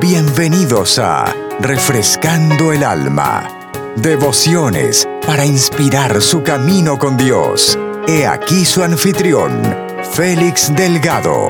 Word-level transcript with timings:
Bienvenidos 0.00 0.98
a 0.98 1.24
Refrescando 1.58 2.70
el 2.70 2.84
Alma. 2.84 3.70
Devociones 3.96 5.08
para 5.26 5.46
inspirar 5.46 6.20
su 6.20 6.42
camino 6.42 6.98
con 6.98 7.16
Dios. 7.16 7.78
He 8.06 8.26
aquí 8.26 8.66
su 8.66 8.82
anfitrión, 8.82 9.62
Félix 10.12 10.74
Delgado. 10.76 11.48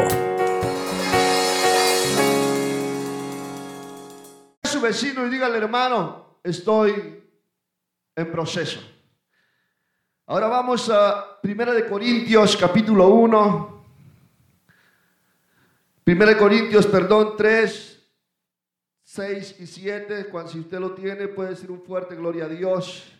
su 4.63 4.81
vecino 4.81 5.27
y 5.27 5.31
dígale, 5.31 5.59
hermano, 5.59 6.39
estoy 6.45 7.21
en 8.15 8.31
proceso. 8.31 8.81
Ahora 10.29 10.47
vamos 10.47 10.89
a 10.89 11.39
1 11.43 11.73
de 11.73 11.89
Corintios 11.89 12.57
capítulo 12.57 13.09
1. 13.09 13.85
1 16.07 16.27
de 16.27 16.37
Corintios, 16.37 16.87
perdón, 16.87 17.35
3, 17.37 17.96
6 19.07 19.61
y 19.61 19.67
7. 19.69 20.27
Cuando 20.27 20.51
si 20.51 20.59
usted 20.59 20.81
lo 20.81 20.93
tiene, 20.93 21.29
puede 21.29 21.51
decir 21.51 21.71
un 21.71 21.81
fuerte 21.81 22.17
gloria 22.17 22.47
a 22.47 22.49
Dios. 22.49 23.13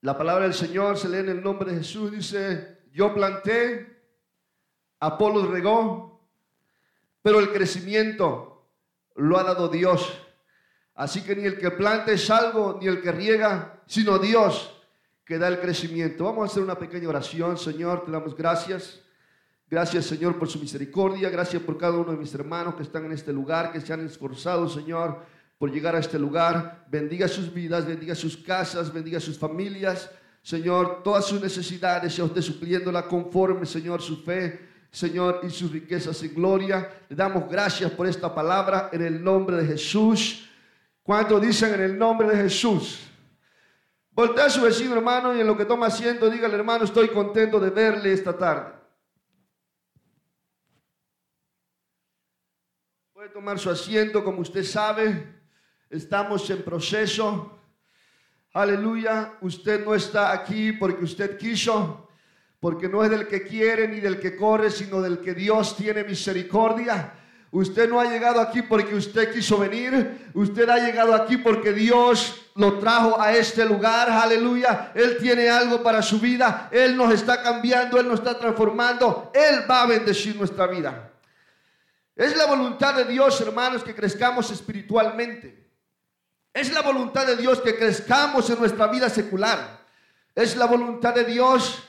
La 0.00 0.16
palabra 0.16 0.44
del 0.44 0.54
Señor 0.54 0.96
se 0.96 1.08
lee 1.08 1.18
en 1.18 1.28
el 1.28 1.42
nombre 1.42 1.72
de 1.72 1.78
Jesús. 1.78 2.12
Dice, 2.12 2.84
yo 2.92 3.12
planté, 3.12 4.00
Apolo 5.00 5.44
regó, 5.50 6.24
pero 7.20 7.40
el 7.40 7.52
crecimiento 7.52 8.64
lo 9.16 9.36
ha 9.38 9.42
dado 9.42 9.68
Dios. 9.68 10.24
Así 10.94 11.22
que 11.22 11.34
ni 11.34 11.44
el 11.44 11.58
que 11.58 11.72
plante 11.72 12.12
es 12.12 12.30
algo, 12.30 12.78
ni 12.80 12.86
el 12.86 13.02
que 13.02 13.10
riega, 13.10 13.82
sino 13.86 14.20
Dios 14.20 14.72
que 15.24 15.36
da 15.36 15.48
el 15.48 15.60
crecimiento. 15.60 16.24
Vamos 16.24 16.48
a 16.48 16.52
hacer 16.52 16.62
una 16.62 16.78
pequeña 16.78 17.08
oración, 17.08 17.58
Señor, 17.58 18.04
te 18.04 18.12
damos 18.12 18.36
gracias. 18.36 19.02
Gracias, 19.70 20.06
Señor, 20.06 20.36
por 20.36 20.48
su 20.48 20.58
misericordia. 20.58 21.30
Gracias 21.30 21.62
por 21.62 21.78
cada 21.78 21.96
uno 21.96 22.10
de 22.10 22.18
mis 22.18 22.34
hermanos 22.34 22.74
que 22.74 22.82
están 22.82 23.04
en 23.04 23.12
este 23.12 23.32
lugar, 23.32 23.70
que 23.70 23.80
se 23.80 23.92
han 23.92 24.04
esforzado, 24.04 24.68
Señor, 24.68 25.24
por 25.58 25.70
llegar 25.70 25.94
a 25.94 26.00
este 26.00 26.18
lugar. 26.18 26.86
Bendiga 26.90 27.28
sus 27.28 27.54
vidas, 27.54 27.86
bendiga 27.86 28.16
sus 28.16 28.36
casas, 28.36 28.92
bendiga 28.92 29.20
sus 29.20 29.38
familias. 29.38 30.10
Señor, 30.42 31.04
todas 31.04 31.24
sus 31.24 31.40
necesidades, 31.40 32.12
sea 32.12 32.24
usted 32.24 32.42
supliéndola 32.42 33.06
conforme, 33.06 33.64
Señor, 33.64 34.02
su 34.02 34.24
fe, 34.24 34.58
Señor, 34.90 35.38
y 35.44 35.50
sus 35.50 35.70
riquezas 35.70 36.20
en 36.24 36.34
gloria. 36.34 36.90
Le 37.08 37.14
damos 37.14 37.48
gracias 37.48 37.92
por 37.92 38.08
esta 38.08 38.34
palabra 38.34 38.90
en 38.92 39.02
el 39.02 39.22
nombre 39.22 39.58
de 39.58 39.66
Jesús. 39.66 40.48
¿Cuánto 41.00 41.38
dicen 41.38 41.74
en 41.74 41.82
el 41.82 41.96
nombre 41.96 42.28
de 42.28 42.36
Jesús? 42.42 43.06
Voltea 44.10 44.46
a 44.46 44.50
su 44.50 44.62
vecino, 44.62 44.96
hermano, 44.96 45.32
y 45.32 45.40
en 45.40 45.46
lo 45.46 45.56
que 45.56 45.64
toma 45.64 45.86
asiento, 45.86 46.28
dígale, 46.28 46.56
hermano, 46.56 46.82
estoy 46.82 47.06
contento 47.10 47.60
de 47.60 47.70
verle 47.70 48.12
esta 48.12 48.36
tarde. 48.36 48.79
Tomar 53.32 53.58
su 53.58 53.70
asiento, 53.70 54.24
como 54.24 54.40
usted 54.40 54.64
sabe, 54.64 55.34
estamos 55.88 56.48
en 56.50 56.62
proceso. 56.62 57.60
Aleluya, 58.52 59.34
usted 59.40 59.84
no 59.84 59.94
está 59.94 60.32
aquí 60.32 60.72
porque 60.72 61.04
usted 61.04 61.38
quiso, 61.38 62.08
porque 62.58 62.88
no 62.88 63.04
es 63.04 63.10
del 63.10 63.28
que 63.28 63.42
quiere 63.42 63.86
ni 63.86 64.00
del 64.00 64.18
que 64.18 64.34
corre, 64.34 64.70
sino 64.70 65.00
del 65.00 65.20
que 65.20 65.34
Dios 65.34 65.76
tiene 65.76 66.02
misericordia. 66.02 67.12
Usted 67.52 67.88
no 67.88 68.00
ha 68.00 68.06
llegado 68.06 68.40
aquí 68.40 68.62
porque 68.62 68.94
usted 68.94 69.32
quiso 69.32 69.58
venir, 69.58 70.30
usted 70.34 70.68
ha 70.68 70.78
llegado 70.78 71.14
aquí 71.14 71.36
porque 71.36 71.72
Dios 71.72 72.50
lo 72.56 72.78
trajo 72.78 73.20
a 73.20 73.36
este 73.36 73.64
lugar, 73.64 74.10
aleluya. 74.10 74.92
Él 74.94 75.18
tiene 75.20 75.48
algo 75.48 75.82
para 75.82 76.02
su 76.02 76.18
vida, 76.18 76.68
Él 76.72 76.96
nos 76.96 77.12
está 77.12 77.42
cambiando, 77.42 78.00
Él 78.00 78.08
nos 78.08 78.18
está 78.20 78.38
transformando, 78.38 79.30
Él 79.34 79.70
va 79.70 79.82
a 79.82 79.86
bendecir 79.86 80.34
nuestra 80.36 80.66
vida. 80.66 81.09
Es 82.16 82.36
la 82.36 82.46
voluntad 82.46 82.94
de 82.94 83.04
Dios, 83.04 83.40
hermanos, 83.40 83.82
que 83.82 83.94
crezcamos 83.94 84.50
espiritualmente. 84.50 85.70
Es 86.52 86.72
la 86.72 86.82
voluntad 86.82 87.26
de 87.26 87.36
Dios 87.36 87.60
que 87.60 87.76
crezcamos 87.76 88.50
en 88.50 88.58
nuestra 88.58 88.88
vida 88.88 89.08
secular. 89.08 89.80
Es 90.34 90.56
la 90.56 90.66
voluntad 90.66 91.14
de 91.14 91.24
Dios 91.24 91.82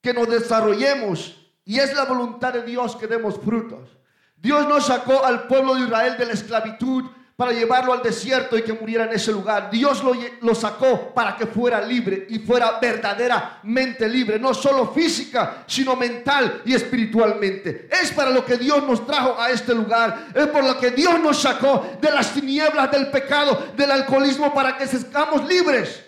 que 0.00 0.12
nos 0.12 0.28
desarrollemos. 0.28 1.36
Y 1.64 1.78
es 1.78 1.94
la 1.94 2.04
voluntad 2.04 2.52
de 2.52 2.62
Dios 2.62 2.96
que 2.96 3.06
demos 3.06 3.38
frutos. 3.38 3.96
Dios 4.36 4.66
nos 4.66 4.86
sacó 4.86 5.24
al 5.24 5.46
pueblo 5.46 5.74
de 5.74 5.82
Israel 5.82 6.16
de 6.16 6.26
la 6.26 6.32
esclavitud 6.32 7.04
para 7.40 7.52
llevarlo 7.52 7.94
al 7.94 8.02
desierto 8.02 8.58
y 8.58 8.60
que 8.60 8.74
muriera 8.74 9.04
en 9.04 9.12
ese 9.12 9.32
lugar. 9.32 9.70
Dios 9.70 10.04
lo, 10.04 10.12
lo, 10.42 10.54
sacó 10.54 11.14
para 11.14 11.34
que 11.38 11.46
fuera 11.46 11.80
libre 11.80 12.26
y 12.28 12.38
fuera 12.40 12.78
verdaderamente 12.78 14.06
libre, 14.06 14.38
no 14.38 14.52
solo 14.52 14.92
física, 14.92 15.64
sino 15.66 15.96
mental 15.96 16.60
y 16.66 16.74
espiritualmente. 16.74 17.88
Es 17.90 18.12
para 18.12 18.28
lo 18.28 18.44
que 18.44 18.58
Dios 18.58 18.86
nos 18.86 19.06
trajo 19.06 19.40
a 19.40 19.48
este 19.48 19.74
lugar. 19.74 20.26
Es 20.34 20.48
por 20.48 20.62
lo 20.62 20.78
que 20.78 20.90
Dios 20.90 21.18
nos 21.18 21.40
sacó 21.40 21.96
de 21.98 22.10
las 22.10 22.34
tinieblas 22.34 22.90
del 22.90 23.10
pecado, 23.10 23.68
del 23.74 23.90
alcoholismo, 23.90 24.52
para 24.52 24.76
que 24.76 24.86
seamos 24.86 25.48
libres, 25.48 26.04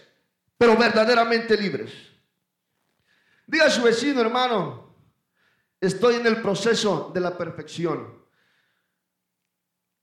pero 0.58 0.76
verdaderamente 0.76 1.56
libres. 1.56 1.94
Diga 3.46 3.68
a 3.68 3.70
su 3.70 3.80
vecino, 3.80 4.20
hermano, 4.20 4.94
estoy 5.80 6.16
en 6.16 6.26
el 6.26 6.42
proceso 6.42 7.10
de 7.14 7.20
la 7.20 7.38
perfección. 7.38 8.21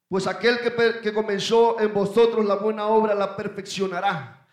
Pues 0.09 0.25
aquel 0.25 0.59
que, 0.59 0.99
que, 1.01 1.13
comenzó 1.13 1.79
en 1.79 1.93
vosotros 1.93 2.43
la 2.43 2.55
buena 2.55 2.87
obra 2.87 3.13
la 3.13 3.37
perfeccionará. 3.37 4.43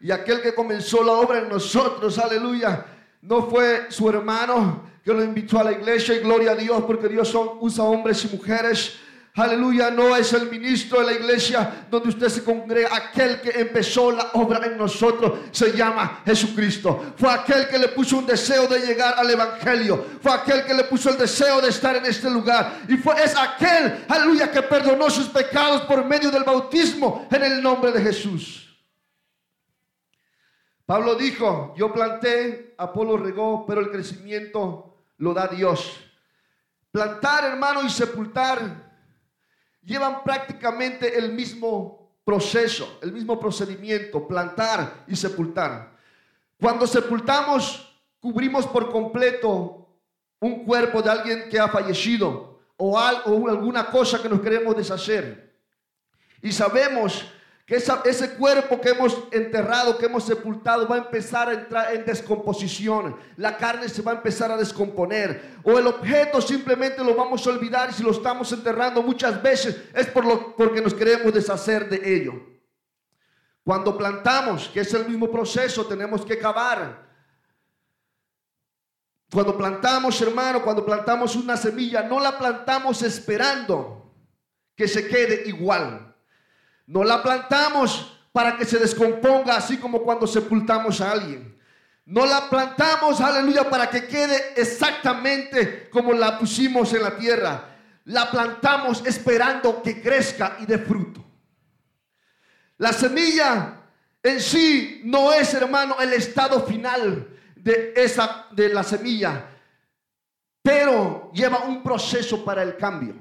Y 0.00 0.12
aquel 0.12 0.40
que 0.40 0.54
comenzó 0.54 1.02
la 1.02 1.12
obra 1.12 1.40
en 1.40 1.48
nosotros, 1.48 2.16
aleluya, 2.18 2.86
no 3.20 3.50
fue 3.50 3.90
su 3.90 4.08
hermano 4.08 4.88
que 5.04 5.12
lo 5.12 5.24
invitó 5.24 5.58
a 5.58 5.64
la 5.64 5.72
iglesia 5.72 6.14
y 6.14 6.20
gloria 6.20 6.52
a 6.52 6.54
Dios 6.54 6.84
porque 6.86 7.08
Dios 7.08 7.36
usa 7.60 7.84
hombres 7.84 8.24
y 8.24 8.36
mujeres 8.36 8.98
Aleluya, 9.36 9.92
no 9.92 10.16
es 10.16 10.32
el 10.32 10.50
ministro 10.50 11.00
de 11.00 11.06
la 11.06 11.12
iglesia 11.12 11.86
donde 11.88 12.08
usted 12.08 12.28
se 12.28 12.42
congrega. 12.42 12.88
Aquel 12.94 13.40
que 13.40 13.50
empezó 13.50 14.10
la 14.10 14.30
obra 14.34 14.66
en 14.66 14.76
nosotros 14.76 15.40
se 15.52 15.72
llama 15.72 16.22
Jesucristo. 16.24 17.14
Fue 17.16 17.32
aquel 17.32 17.68
que 17.68 17.78
le 17.78 17.88
puso 17.88 18.18
un 18.18 18.26
deseo 18.26 18.66
de 18.66 18.80
llegar 18.80 19.14
al 19.16 19.30
evangelio. 19.30 20.04
Fue 20.20 20.32
aquel 20.32 20.64
que 20.64 20.74
le 20.74 20.84
puso 20.84 21.10
el 21.10 21.16
deseo 21.16 21.60
de 21.60 21.68
estar 21.68 21.94
en 21.94 22.06
este 22.06 22.28
lugar. 22.28 22.80
Y 22.88 22.96
fue 22.96 23.22
es 23.22 23.36
aquel, 23.36 24.04
aleluya, 24.08 24.50
que 24.50 24.62
perdonó 24.62 25.08
sus 25.08 25.28
pecados 25.28 25.82
por 25.82 26.04
medio 26.04 26.30
del 26.32 26.42
bautismo 26.42 27.28
en 27.30 27.44
el 27.44 27.62
nombre 27.62 27.92
de 27.92 28.02
Jesús. 28.02 28.66
Pablo 30.86 31.14
dijo, 31.14 31.72
yo 31.76 31.92
planté, 31.92 32.74
Apolo 32.76 33.16
regó, 33.16 33.64
pero 33.64 33.80
el 33.80 33.92
crecimiento 33.92 34.96
lo 35.18 35.32
da 35.32 35.46
Dios. 35.46 36.00
Plantar, 36.90 37.44
hermano, 37.44 37.84
y 37.84 37.90
sepultar 37.90 38.89
llevan 39.82 40.22
prácticamente 40.22 41.18
el 41.18 41.32
mismo 41.32 42.10
proceso, 42.24 42.98
el 43.02 43.12
mismo 43.12 43.38
procedimiento, 43.38 44.26
plantar 44.26 45.04
y 45.06 45.16
sepultar. 45.16 45.96
Cuando 46.60 46.86
sepultamos, 46.86 47.98
cubrimos 48.20 48.66
por 48.66 48.90
completo 48.90 49.88
un 50.40 50.64
cuerpo 50.64 51.02
de 51.02 51.10
alguien 51.10 51.48
que 51.50 51.58
ha 51.58 51.68
fallecido 51.68 52.60
o, 52.76 52.98
algo, 52.98 53.48
alguna 53.48 53.86
cosa 53.86 54.22
que 54.22 54.28
nos 54.28 54.40
queremos 54.40 54.76
deshacer. 54.76 55.54
Y 56.42 56.52
sabemos 56.52 57.26
que 57.70 57.76
ese 57.76 58.30
cuerpo 58.34 58.80
que 58.80 58.88
hemos 58.88 59.16
enterrado, 59.30 59.96
que 59.96 60.06
hemos 60.06 60.24
sepultado, 60.24 60.88
va 60.88 60.96
a 60.96 60.98
empezar 60.98 61.48
a 61.48 61.52
entrar 61.52 61.94
en 61.94 62.04
descomposición. 62.04 63.16
La 63.36 63.56
carne 63.56 63.88
se 63.88 64.02
va 64.02 64.10
a 64.10 64.16
empezar 64.16 64.50
a 64.50 64.56
descomponer. 64.56 65.60
O 65.62 65.78
el 65.78 65.86
objeto 65.86 66.40
simplemente 66.40 67.04
lo 67.04 67.14
vamos 67.14 67.46
a 67.46 67.50
olvidar 67.50 67.88
y 67.88 67.92
si 67.92 68.02
lo 68.02 68.10
estamos 68.10 68.50
enterrando 68.50 69.04
muchas 69.04 69.40
veces 69.40 69.84
es 69.94 70.08
por 70.08 70.24
lo, 70.24 70.56
porque 70.56 70.80
nos 70.80 70.94
queremos 70.94 71.32
deshacer 71.32 71.88
de 71.88 72.16
ello. 72.16 72.32
Cuando 73.62 73.96
plantamos, 73.96 74.68
que 74.68 74.80
es 74.80 74.92
el 74.92 75.06
mismo 75.06 75.30
proceso, 75.30 75.86
tenemos 75.86 76.26
que 76.26 76.40
cavar. 76.40 77.08
Cuando 79.32 79.56
plantamos, 79.56 80.20
hermano, 80.20 80.60
cuando 80.60 80.84
plantamos 80.84 81.36
una 81.36 81.56
semilla, 81.56 82.02
no 82.02 82.18
la 82.18 82.36
plantamos 82.36 83.00
esperando 83.02 84.12
que 84.74 84.88
se 84.88 85.06
quede 85.06 85.44
igual. 85.46 86.09
No 86.90 87.04
la 87.04 87.22
plantamos 87.22 88.18
para 88.32 88.56
que 88.56 88.64
se 88.64 88.76
descomponga 88.80 89.54
así 89.54 89.76
como 89.76 90.02
cuando 90.02 90.26
sepultamos 90.26 91.00
a 91.00 91.12
alguien. 91.12 91.56
No 92.04 92.26
la 92.26 92.50
plantamos, 92.50 93.20
aleluya, 93.20 93.70
para 93.70 93.88
que 93.88 94.08
quede 94.08 94.54
exactamente 94.56 95.88
como 95.88 96.12
la 96.12 96.36
pusimos 96.36 96.92
en 96.92 97.04
la 97.04 97.16
tierra. 97.16 97.76
La 98.06 98.28
plantamos 98.28 99.06
esperando 99.06 99.80
que 99.80 100.02
crezca 100.02 100.56
y 100.58 100.66
dé 100.66 100.78
fruto. 100.78 101.24
La 102.78 102.92
semilla 102.92 103.82
en 104.20 104.40
sí 104.40 105.02
no 105.04 105.32
es, 105.32 105.54
hermano, 105.54 105.94
el 106.00 106.12
estado 106.14 106.66
final 106.66 107.38
de 107.54 107.92
esa 107.94 108.48
de 108.50 108.68
la 108.68 108.82
semilla, 108.82 109.48
pero 110.60 111.30
lleva 111.32 111.60
un 111.60 111.84
proceso 111.84 112.44
para 112.44 112.64
el 112.64 112.76
cambio. 112.76 113.14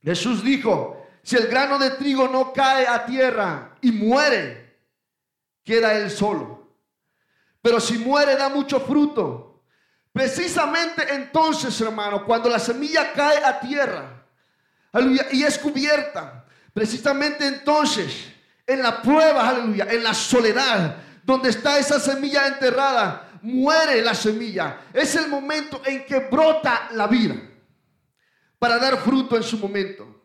Jesús 0.00 0.42
dijo, 0.42 0.99
si 1.22 1.36
el 1.36 1.48
grano 1.48 1.78
de 1.78 1.90
trigo 1.90 2.28
no 2.28 2.52
cae 2.52 2.86
a 2.86 3.04
tierra 3.04 3.76
y 3.80 3.92
muere, 3.92 4.78
queda 5.64 5.94
él 5.94 6.10
solo. 6.10 6.60
Pero 7.62 7.78
si 7.80 7.98
muere 7.98 8.36
da 8.36 8.48
mucho 8.48 8.80
fruto. 8.80 9.46
Precisamente 10.12 11.14
entonces, 11.14 11.78
hermano, 11.80 12.24
cuando 12.24 12.48
la 12.48 12.58
semilla 12.58 13.12
cae 13.12 13.44
a 13.44 13.60
tierra. 13.60 14.26
Y 15.30 15.44
es 15.44 15.58
cubierta. 15.58 16.46
Precisamente 16.72 17.46
entonces, 17.46 18.32
en 18.66 18.82
la 18.82 19.02
prueba, 19.02 19.48
aleluya, 19.48 19.86
en 19.90 20.02
la 20.02 20.14
soledad, 20.14 20.96
donde 21.22 21.50
está 21.50 21.78
esa 21.78 22.00
semilla 22.00 22.46
enterrada, 22.46 23.38
muere 23.42 24.02
la 24.02 24.14
semilla. 24.14 24.80
Es 24.92 25.14
el 25.14 25.28
momento 25.28 25.82
en 25.84 26.04
que 26.04 26.18
brota 26.20 26.88
la 26.92 27.06
vida 27.06 27.36
para 28.58 28.78
dar 28.78 28.98
fruto 28.98 29.36
en 29.36 29.42
su 29.42 29.58
momento. 29.58 30.19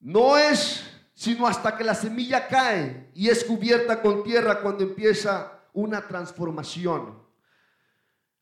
No 0.00 0.36
es 0.36 0.84
sino 1.20 1.46
hasta 1.46 1.76
que 1.76 1.84
la 1.84 1.94
semilla 1.94 2.48
cae 2.48 3.10
y 3.14 3.28
es 3.28 3.44
cubierta 3.44 4.00
con 4.00 4.24
tierra 4.24 4.62
cuando 4.62 4.84
empieza 4.84 5.52
una 5.74 6.00
transformación. 6.08 7.20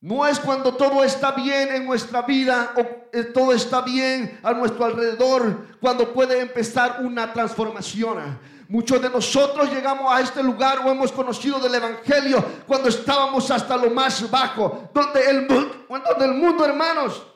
No 0.00 0.24
es 0.24 0.38
cuando 0.38 0.76
todo 0.76 1.02
está 1.02 1.32
bien 1.32 1.74
en 1.74 1.86
nuestra 1.86 2.22
vida 2.22 2.72
o 2.76 2.80
eh, 3.12 3.24
todo 3.34 3.52
está 3.52 3.80
bien 3.80 4.38
a 4.44 4.52
nuestro 4.52 4.84
alrededor 4.84 5.66
cuando 5.80 6.12
puede 6.12 6.40
empezar 6.40 7.00
una 7.02 7.32
transformación. 7.32 8.38
Muchos 8.68 9.02
de 9.02 9.10
nosotros 9.10 9.72
llegamos 9.72 10.12
a 10.12 10.20
este 10.20 10.40
lugar 10.40 10.86
o 10.86 10.90
hemos 10.92 11.10
conocido 11.10 11.58
del 11.58 11.74
Evangelio 11.74 12.44
cuando 12.64 12.90
estábamos 12.90 13.50
hasta 13.50 13.76
lo 13.76 13.90
más 13.90 14.30
bajo, 14.30 14.88
donde 14.94 15.28
el, 15.28 15.48
donde 15.48 16.24
el 16.24 16.34
mundo, 16.34 16.64
hermanos, 16.64 17.26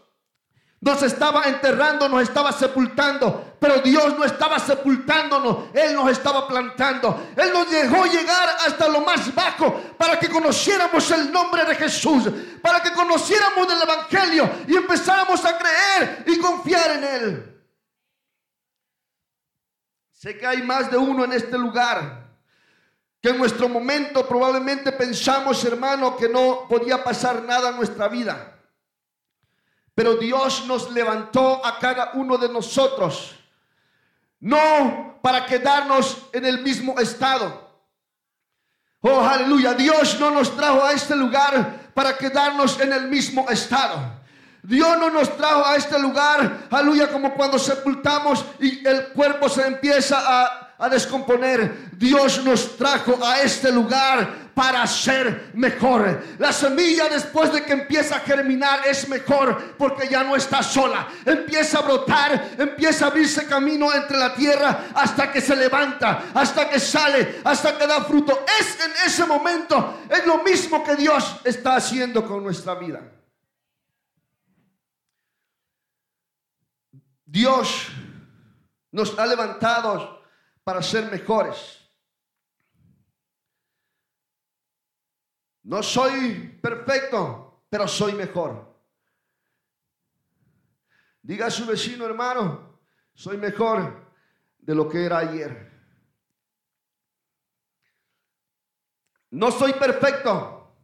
nos 0.83 1.01
estaba 1.05 1.45
enterrando, 1.45 2.09
nos 2.09 2.23
estaba 2.23 2.51
sepultando, 2.51 3.55
pero 3.61 3.79
Dios 3.79 4.19
no 4.19 4.25
estaba 4.25 4.59
sepultándonos, 4.59 5.69
Él 5.73 5.95
nos 5.95 6.11
estaba 6.11 6.49
plantando. 6.49 7.29
Él 7.37 7.53
nos 7.53 7.71
dejó 7.71 8.05
llegar 8.07 8.49
hasta 8.67 8.89
lo 8.89 9.01
más 9.03 9.33
bajo 9.33 9.81
para 9.97 10.19
que 10.19 10.29
conociéramos 10.29 11.09
el 11.13 11.31
nombre 11.31 11.65
de 11.65 11.77
Jesús, 11.77 12.25
para 12.61 12.83
que 12.83 12.91
conociéramos 12.91 13.69
del 13.69 13.81
Evangelio 13.81 14.51
y 14.67 14.75
empezáramos 14.75 15.45
a 15.45 15.57
creer 15.57 16.25
y 16.27 16.39
confiar 16.41 16.91
en 16.97 17.05
Él. 17.05 17.65
Sé 20.11 20.37
que 20.37 20.47
hay 20.47 20.63
más 20.63 20.91
de 20.91 20.97
uno 20.97 21.25
en 21.25 21.33
este 21.33 21.57
lugar 21.57 22.29
que 23.21 23.29
en 23.29 23.39
nuestro 23.39 23.69
momento 23.69 24.27
probablemente 24.27 24.91
pensamos, 24.91 25.65
hermano, 25.65 26.17
que 26.17 26.29
no 26.29 26.67
podía 26.69 27.05
pasar 27.05 27.45
nada 27.45 27.69
en 27.69 27.77
nuestra 27.77 28.09
vida. 28.09 28.59
Pero 29.95 30.17
Dios 30.17 30.65
nos 30.67 30.91
levantó 30.91 31.65
a 31.65 31.79
cada 31.79 32.13
uno 32.15 32.39
de 32.39 32.49
nosotros, 32.49 33.35
no 34.41 35.19
para 35.23 35.47
quedarnos 35.47 36.29
en 36.33 36.47
el 36.47 36.63
mismo 36.63 36.99
estado. 36.99 37.71
Oh, 39.01 39.21
aleluya. 39.21 39.75
Dios 39.75 40.19
no 40.19 40.31
nos 40.31 40.55
trajo 40.57 40.83
a 40.85 40.93
este 40.93 41.15
lugar 41.15 41.91
para 41.95 42.17
quedarnos 42.17 42.81
en 42.81 42.93
el 42.93 43.09
mismo 43.09 43.49
estado. 43.51 44.21
Dios 44.63 44.97
no 44.99 45.11
nos 45.11 45.37
trajo 45.37 45.67
a 45.67 45.77
este 45.77 45.99
lugar, 45.99 46.69
aleluya, 46.71 47.11
como 47.11 47.35
cuando 47.35 47.59
sepultamos 47.59 48.45
y 48.61 48.87
el 48.87 49.09
cuerpo 49.09 49.49
se 49.49 49.67
empieza 49.67 50.23
a 50.25 50.63
a 50.83 50.89
descomponer. 50.89 51.91
Dios 51.97 52.45
nos 52.45 52.77
trajo 52.77 53.17
a 53.25 53.41
este 53.41 53.71
lugar 53.71 54.42
para 54.55 54.87
ser 54.87 55.51
mejor. 55.55 56.23
La 56.39 56.53
semilla 56.53 57.09
después 57.09 57.53
de 57.53 57.65
que 57.65 57.73
empieza 57.73 58.17
a 58.17 58.21
germinar 58.21 58.87
es 58.87 59.09
mejor 59.09 59.77
porque 59.77 60.09
ya 60.09 60.23
no 60.23 60.37
está 60.37 60.63
sola. 60.63 61.09
Empieza 61.25 61.79
a 61.79 61.83
brotar, 61.83 62.51
empieza 62.59 63.07
a 63.07 63.09
abrirse 63.09 63.47
camino 63.47 63.93
entre 63.93 64.19
la 64.19 64.35
tierra 64.35 64.87
hasta 64.95 65.31
que 65.33 65.41
se 65.41 65.57
levanta, 65.57 66.25
hasta 66.35 66.69
que 66.69 66.79
sale, 66.79 67.41
hasta 67.45 67.77
que 67.77 67.87
da 67.87 68.03
fruto. 68.05 68.45
Es 68.61 68.79
en 68.85 68.93
ese 69.07 69.25
momento, 69.25 70.01
es 70.09 70.27
lo 70.27 70.43
mismo 70.43 70.85
que 70.85 70.97
Dios 70.97 71.41
está 71.45 71.77
haciendo 71.77 72.27
con 72.27 72.43
nuestra 72.43 72.75
vida. 72.75 73.01
Dios 77.25 77.89
nos 78.91 79.19
ha 79.19 79.25
levantado 79.27 80.23
para 80.65 80.83
ser 80.83 81.11
mejores. 81.11 81.82
No 85.65 85.83
soy 85.83 86.59
perfecto, 86.61 87.65
pero 87.69 87.87
soy 87.87 88.15
mejor. 88.15 88.73
Diga 91.23 91.47
a 91.47 91.51
su 91.51 91.65
vecino, 91.67 92.05
hermano, 92.05 92.81
soy 93.15 93.37
mejor 93.37 94.13
de 94.59 94.75
lo 94.75 94.89
que 94.89 95.05
era 95.05 95.19
ayer. 95.19 95.71
No 99.31 99.51
soy 99.51 99.73
perfecto, 99.75 100.77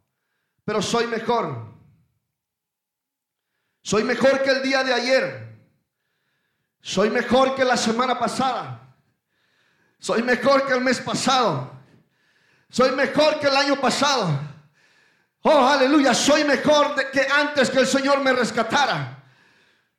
pero 0.63 0.81
soy 0.81 1.07
mejor. 1.07 1.69
Soy 3.81 4.03
mejor 4.03 4.41
que 4.41 4.51
el 4.51 4.61
día 4.61 4.83
de 4.83 4.93
ayer. 4.93 5.49
Soy 6.81 7.09
mejor 7.09 7.55
que 7.55 7.65
la 7.65 7.77
semana 7.77 8.17
pasada. 8.17 8.95
Soy 9.99 10.23
mejor 10.23 10.65
que 10.65 10.73
el 10.73 10.81
mes 10.81 10.99
pasado. 11.01 11.71
Soy 12.69 12.91
mejor 12.91 13.39
que 13.39 13.47
el 13.47 13.55
año 13.55 13.75
pasado. 13.79 14.48
Oh, 15.41 15.67
aleluya. 15.67 16.13
Soy 16.13 16.43
mejor 16.43 16.95
que 17.11 17.21
antes 17.21 17.69
que 17.69 17.79
el 17.79 17.87
Señor 17.87 18.19
me 18.21 18.33
rescatara. 18.33 19.23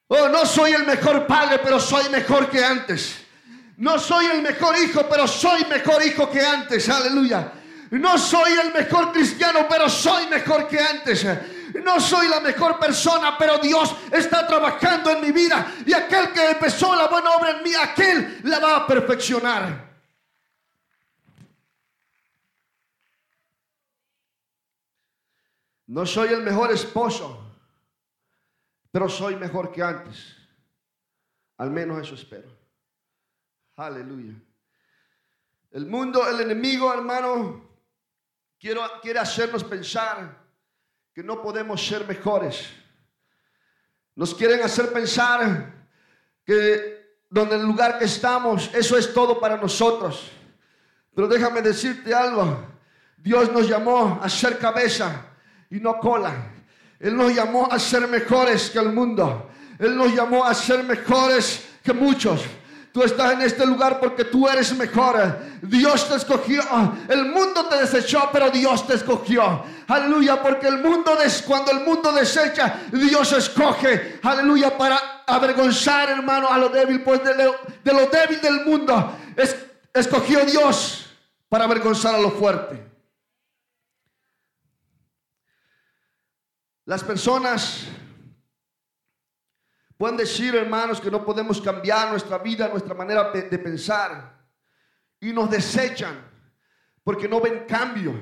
Oh, 0.09 0.29
no 0.29 0.45
soy 0.45 0.73
el 0.73 0.85
mejor 0.85 1.27
padre, 1.27 1.61
pero 1.63 1.79
soy 1.79 2.09
mejor 2.11 2.51
que 2.51 2.65
antes. 2.65 3.17
No 3.77 3.99
soy 3.99 4.27
el 4.27 4.43
mejor 4.43 4.77
hijo, 4.77 5.07
pero 5.09 5.27
soy 5.27 5.65
mejor 5.65 6.05
hijo 6.05 6.31
que 6.31 6.45
antes. 6.45 6.89
Aleluya. 6.89 7.53
No 7.91 8.19
soy 8.19 8.53
el 8.53 8.73
mejor 8.73 9.13
cristiano, 9.13 9.67
pero 9.69 9.89
soy 9.89 10.27
mejor 10.27 10.69
que 10.69 10.79
antes. 10.79 11.27
No 11.83 11.99
soy 12.01 12.29
la 12.29 12.41
mejor 12.41 12.79
persona, 12.79 13.37
pero 13.39 13.59
Dios 13.59 13.95
está 14.11 14.47
trabajando 14.47 15.11
en 15.11 15.23
mi 15.23 15.33
vida. 15.33 15.75
Y 15.87 15.93
aquel 15.93 16.31
que 16.33 16.51
empezó 16.51 16.95
la 16.95 17.07
buena 17.07 17.31
obra 17.31 17.51
en 17.51 17.63
mí, 17.63 17.73
aquel 17.75 18.41
la 18.45 18.59
va 18.59 18.77
a 18.77 18.87
perfeccionar. 18.87 19.90
No 25.91 26.07
soy 26.07 26.29
el 26.29 26.43
mejor 26.43 26.71
esposo, 26.71 27.37
pero 28.93 29.09
soy 29.09 29.35
mejor 29.35 29.73
que 29.73 29.83
antes. 29.83 30.37
Al 31.57 31.73
menos 31.73 32.01
eso 32.01 32.15
espero. 32.15 32.49
Aleluya. 33.75 34.35
El 35.73 35.87
mundo, 35.87 36.29
el 36.29 36.43
enemigo, 36.43 36.95
hermano, 36.95 37.69
quiero, 38.57 38.83
quiere 39.03 39.19
hacernos 39.19 39.65
pensar 39.65 40.39
que 41.13 41.25
no 41.25 41.43
podemos 41.43 41.85
ser 41.85 42.07
mejores. 42.07 42.71
Nos 44.15 44.33
quieren 44.33 44.63
hacer 44.63 44.93
pensar 44.93 45.75
que 46.45 47.19
donde 47.29 47.57
el 47.57 47.63
lugar 47.63 47.99
que 47.99 48.05
estamos, 48.05 48.73
eso 48.75 48.97
es 48.97 49.13
todo 49.13 49.41
para 49.41 49.57
nosotros. 49.57 50.31
Pero 51.13 51.27
déjame 51.27 51.63
decirte 51.63 52.15
algo. 52.15 52.65
Dios 53.17 53.51
nos 53.51 53.69
llamó 53.69 54.21
a 54.23 54.29
ser 54.29 54.57
cabeza 54.57 55.27
y 55.71 55.81
no 55.81 55.99
cola. 55.99 56.35
Él 56.99 57.17
nos 57.17 57.35
llamó 57.35 57.69
a 57.71 57.79
ser 57.79 58.07
mejores 58.09 58.71
que 58.71 58.79
el 58.79 58.93
mundo. 58.93 59.51
Él 59.79 59.97
nos 59.97 60.15
llamó 60.15 60.45
a 60.45 60.53
ser 60.53 60.85
mejores 60.85 61.65
que 61.83 61.93
muchos. 61.93 62.43
Tú 62.93 63.05
estás 63.05 63.35
en 63.35 63.43
este 63.43 63.65
lugar 63.65 64.01
porque 64.01 64.25
tú 64.25 64.49
eres 64.49 64.77
mejor. 64.77 65.39
Dios 65.63 66.09
te 66.09 66.17
escogió. 66.17 66.61
El 67.09 67.27
mundo 67.27 67.67
te 67.67 67.77
desechó, 67.77 68.29
pero 68.33 68.51
Dios 68.51 68.87
te 68.87 68.95
escogió. 68.95 69.63
Aleluya, 69.87 70.43
porque 70.43 70.67
el 70.67 70.83
mundo 70.83 71.17
cuando 71.47 71.71
el 71.71 71.81
mundo 71.85 72.13
desecha, 72.13 72.81
Dios 72.91 73.33
escoge. 73.33 74.19
Aleluya, 74.23 74.77
para 74.77 75.23
avergonzar, 75.25 76.11
hermano, 76.11 76.49
a 76.49 76.59
lo 76.59 76.69
débil, 76.69 77.03
pues 77.03 77.23
de 77.23 77.45
lo, 77.45 77.57
de 77.85 77.93
lo 77.93 78.07
débil 78.07 78.41
del 78.41 78.67
mundo. 78.67 79.17
Es, 79.37 79.57
escogió 79.95 80.45
Dios 80.45 81.07
para 81.49 81.65
avergonzar 81.65 82.17
a 82.17 82.19
lo 82.19 82.33
fuerte. 82.33 82.90
Las 86.91 87.05
personas 87.05 87.87
pueden 89.97 90.17
decir, 90.17 90.57
hermanos, 90.57 91.01
que 91.01 91.09
no 91.09 91.25
podemos 91.25 91.61
cambiar 91.61 92.11
nuestra 92.11 92.37
vida, 92.39 92.67
nuestra 92.67 92.95
manera 92.95 93.31
de 93.31 93.59
pensar. 93.61 94.37
Y 95.21 95.33
nos 95.33 95.49
desechan 95.49 96.21
porque 97.05 97.29
no 97.29 97.41
ven 97.41 97.65
cambio. 97.69 98.21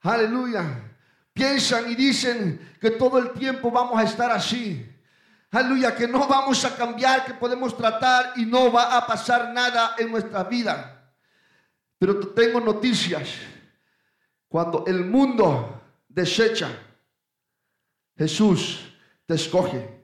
Aleluya. 0.00 0.92
Piensan 1.32 1.88
y 1.88 1.94
dicen 1.94 2.74
que 2.80 2.90
todo 2.90 3.16
el 3.16 3.30
tiempo 3.30 3.70
vamos 3.70 3.96
a 3.96 4.02
estar 4.02 4.32
así. 4.32 4.84
Aleluya, 5.52 5.94
que 5.94 6.08
no 6.08 6.26
vamos 6.26 6.64
a 6.64 6.74
cambiar, 6.74 7.26
que 7.26 7.34
podemos 7.34 7.76
tratar 7.76 8.32
y 8.34 8.44
no 8.44 8.72
va 8.72 8.96
a 8.96 9.06
pasar 9.06 9.52
nada 9.52 9.94
en 9.98 10.10
nuestra 10.10 10.42
vida. 10.42 11.12
Pero 11.96 12.18
tengo 12.30 12.58
noticias. 12.58 13.28
Cuando 14.48 14.82
el 14.84 15.04
mundo 15.04 15.80
desecha 16.08 16.86
Jesús 18.18 18.80
te 19.26 19.34
escoge. 19.34 20.02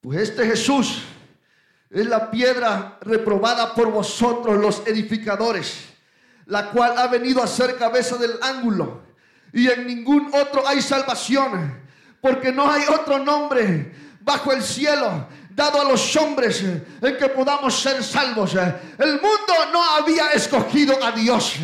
Pues 0.00 0.20
este 0.20 0.44
Jesús 0.44 1.02
es 1.88 2.06
la 2.06 2.30
piedra 2.30 2.98
reprobada 3.00 3.74
por 3.74 3.90
vosotros 3.90 4.58
los 4.58 4.86
edificadores, 4.86 5.86
la 6.46 6.70
cual 6.70 6.98
ha 6.98 7.06
venido 7.06 7.42
a 7.42 7.46
ser 7.46 7.76
cabeza 7.76 8.16
del 8.16 8.32
ángulo. 8.42 9.02
Y 9.52 9.68
en 9.68 9.86
ningún 9.86 10.30
otro 10.34 10.66
hay 10.66 10.82
salvación, 10.82 11.80
porque 12.20 12.50
no 12.50 12.70
hay 12.70 12.82
otro 12.92 13.20
nombre 13.20 13.94
bajo 14.20 14.52
el 14.52 14.62
cielo 14.62 15.28
dado 15.56 15.80
a 15.80 15.84
los 15.84 16.14
hombres 16.16 16.62
en 16.62 17.16
que 17.16 17.28
podamos 17.28 17.80
ser 17.80 18.04
salvos. 18.04 18.54
El 18.54 19.12
mundo 19.12 19.54
no 19.72 19.82
había 19.96 20.30
escogido 20.32 21.02
a 21.02 21.12
Dios. 21.12 21.54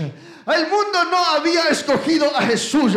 El 0.46 0.66
mundo 0.68 1.04
no 1.11 1.25
había 1.37 1.68
escogido 1.68 2.37
a 2.37 2.42
Jesús. 2.42 2.94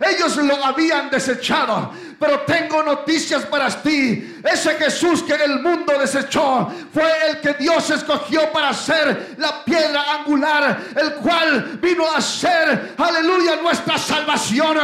Ellos 0.00 0.36
lo 0.36 0.64
habían 0.64 1.10
desechado. 1.10 1.92
Pero 2.18 2.40
tengo 2.40 2.82
noticias 2.82 3.44
para 3.46 3.70
ti. 3.80 4.40
Ese 4.42 4.74
Jesús 4.74 5.22
que 5.22 5.34
el 5.34 5.60
mundo 5.60 5.92
desechó 5.98 6.68
fue 6.92 7.08
el 7.28 7.40
que 7.40 7.54
Dios 7.54 7.88
escogió 7.90 8.50
para 8.50 8.74
ser 8.74 9.36
la 9.38 9.64
piedra 9.64 10.16
angular, 10.18 10.80
el 10.96 11.14
cual 11.14 11.78
vino 11.80 12.04
a 12.10 12.20
ser, 12.20 12.94
aleluya, 12.96 13.56
nuestra 13.62 13.96
salvación 13.98 14.78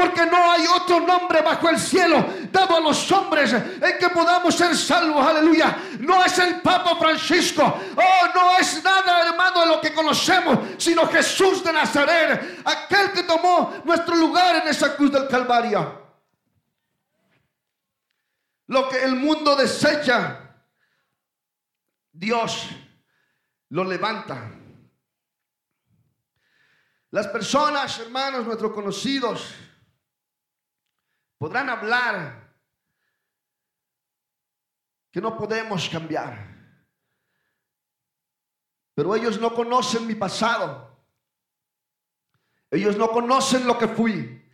porque 0.00 0.24
no 0.24 0.50
hay 0.50 0.66
otro 0.66 1.00
nombre 1.00 1.42
bajo 1.42 1.68
el 1.68 1.78
cielo 1.78 2.24
dado 2.50 2.78
a 2.78 2.80
los 2.80 3.12
hombres 3.12 3.52
en 3.52 3.98
que 3.98 4.08
podamos 4.08 4.54
ser 4.54 4.74
salvos, 4.74 5.26
aleluya. 5.26 5.76
No 6.00 6.24
es 6.24 6.38
el 6.38 6.62
Papa 6.62 6.96
Francisco, 6.96 7.62
oh, 7.62 8.26
no 8.34 8.56
es 8.58 8.82
nada, 8.82 9.28
hermano, 9.28 9.60
de 9.60 9.66
lo 9.66 9.78
que 9.78 9.92
conocemos, 9.92 10.58
sino 10.78 11.06
Jesús 11.06 11.62
de 11.62 11.74
Nazaret, 11.74 12.62
aquel 12.64 13.12
que 13.12 13.24
tomó 13.24 13.82
nuestro 13.84 14.16
lugar 14.16 14.56
en 14.56 14.68
esa 14.68 14.96
cruz 14.96 15.12
del 15.12 15.28
Calvario. 15.28 16.00
Lo 18.68 18.88
que 18.88 19.04
el 19.04 19.16
mundo 19.16 19.54
desecha, 19.54 20.64
Dios 22.10 22.68
lo 23.68 23.84
levanta. 23.84 24.50
Las 27.10 27.26
personas, 27.26 27.98
hermanos, 27.98 28.46
nuestros 28.46 28.72
conocidos, 28.72 29.56
podrán 31.40 31.70
hablar 31.70 32.52
que 35.10 35.22
no 35.22 35.38
podemos 35.38 35.88
cambiar. 35.88 36.36
Pero 38.94 39.16
ellos 39.16 39.40
no 39.40 39.54
conocen 39.54 40.06
mi 40.06 40.14
pasado. 40.14 41.00
Ellos 42.70 42.94
no 42.98 43.08
conocen 43.10 43.66
lo 43.66 43.78
que 43.78 43.88
fui. 43.88 44.44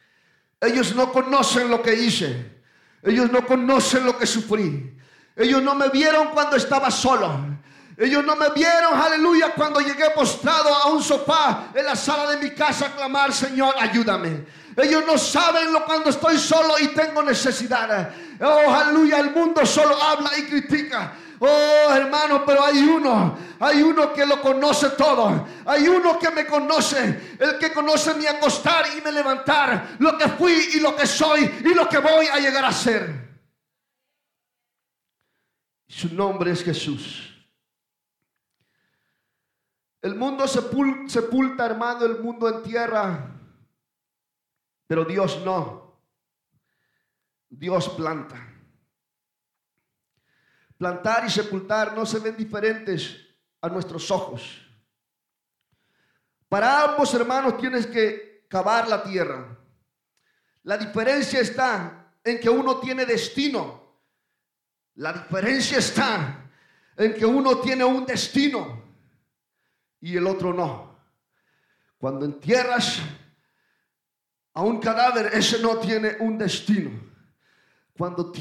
Ellos 0.61 0.95
no 0.95 1.11
conocen 1.11 1.69
lo 1.69 1.83
que 1.83 1.93
hice. 1.93 2.63
Ellos 3.03 3.33
no 3.33 3.45
conocen 3.45 4.07
lo 4.07 4.17
que 4.17 4.25
sufrí. 4.25 4.97
Ellos 5.35 5.61
no 5.65 5.75
me 5.75 5.89
vieron 5.89 6.29
cuando 6.29 6.55
estaba 6.55 6.93
solo. 6.93 7.59
Ellos 7.97 8.25
no 8.25 8.37
me 8.37 8.51
vieron, 8.51 8.95
aleluya, 8.95 9.55
cuando 9.55 9.81
llegué 9.81 10.11
postrado 10.11 10.73
a 10.73 10.87
un 10.87 11.03
sofá 11.03 11.73
en 11.75 11.85
la 11.85 11.97
sala 11.97 12.31
de 12.31 12.37
mi 12.37 12.55
casa 12.55 12.87
a 12.87 12.95
clamar, 12.95 13.33
Señor, 13.33 13.75
ayúdame. 13.77 14.47
Ellos 14.77 15.05
no 15.07 15.17
saben 15.17 15.73
lo 15.73 15.87
cuando 15.87 16.11
estoy 16.11 16.37
solo 16.37 16.79
y 16.79 16.89
tengo 16.89 17.23
necesidad. 17.23 18.11
Oh, 18.41 18.75
aleluya, 18.75 19.21
el 19.21 19.31
mundo 19.31 19.65
solo 19.65 19.97
habla 20.01 20.37
y 20.37 20.43
critica. 20.43 21.15
Oh, 21.39 21.93
hermano, 21.95 22.45
pero 22.45 22.63
hay 22.63 22.79
uno, 22.81 23.39
hay 23.59 23.83
uno 23.83 24.13
que 24.13 24.27
lo 24.27 24.41
conoce 24.43 24.91
todo. 24.91 25.49
Hay 25.65 25.89
uno 25.89 26.19
que 26.19 26.31
me 26.31 26.47
conoce, 26.47 27.37
el 27.39 27.59
que 27.59 27.73
conoce 27.73 28.15
mi 28.15 28.27
acostar 28.27 28.85
y 28.97 29.01
me 29.01 29.13
levantar, 29.13 29.97
lo 29.99 30.19
que 30.19 30.29
fui 30.29 30.53
y 30.75 30.81
lo 30.81 30.95
que 30.95 31.07
soy 31.07 31.41
y 31.65 31.75
lo 31.75 31.89
que 31.89 31.99
voy 31.99 32.27
a 32.27 32.37
llegar 32.39 32.65
a 32.67 32.73
ser. 32.73 33.27
Su 35.89 36.15
nombre 36.15 36.51
es 36.51 36.63
Jesús. 36.63 37.33
El 40.03 40.15
mundo 40.17 40.47
sepulta, 40.47 41.65
hermano, 41.65 42.05
el 42.05 42.21
mundo 42.21 42.49
en 42.49 42.63
tierra 42.63 43.36
pero 44.87 45.05
Dios 45.05 45.43
no. 45.45 46.01
Dios 47.49 47.89
planta. 47.91 48.37
Plantar 50.79 51.25
y 51.27 51.31
sepultar 51.31 51.95
no 51.95 52.05
se 52.05 52.19
ven 52.19 52.37
diferentes 52.37 53.17
a 53.61 53.69
nuestros 53.69 54.11
ojos. 54.11 54.63
Para 56.49 56.85
ambos 56.85 57.13
hermanos 57.15 57.57
tienes 57.59 57.87
que 57.87 58.47
cavar 58.49 58.89
la 58.89 59.03
tierra. 59.03 59.59
La 60.63 60.77
diferencia 60.77 61.41
está 61.41 62.13
en 62.23 62.41
que 62.41 62.51
uno 62.51 62.79
tiene 62.79 63.07
destino. 63.07 63.85
La 64.97 65.13
diferencia 65.13 65.79
está 65.79 66.51
en 66.97 67.15
que 67.15 67.27
uno 67.27 67.59
tiene 67.61 67.85
un 67.85 68.07
destino 68.07 68.83
y 70.01 70.17
el 70.17 70.27
otro 70.27 70.53
no. 70.53 70.97
Cuando 71.99 72.25
entierras 72.25 73.01
a 74.57 74.63
un 74.63 74.81
cadáver, 74.81 75.33
ese 75.35 75.59
no 75.59 75.77
tiene 75.77 76.17
un 76.19 76.39
destino. 76.39 76.91
Cuando 77.95 78.33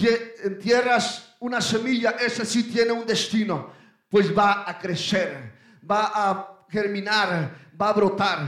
entierras 0.45 1.35
una 1.41 1.59
semilla, 1.59 2.11
ese 2.11 2.45
sí 2.45 2.71
tiene 2.71 2.93
un 2.93 3.05
destino, 3.05 3.73
pues 4.09 4.35
va 4.35 4.63
a 4.65 4.79
crecer, 4.79 5.51
va 5.83 6.11
a 6.13 6.65
germinar, 6.69 7.69
va 7.79 7.89
a 7.89 7.93
brotar. 7.93 8.47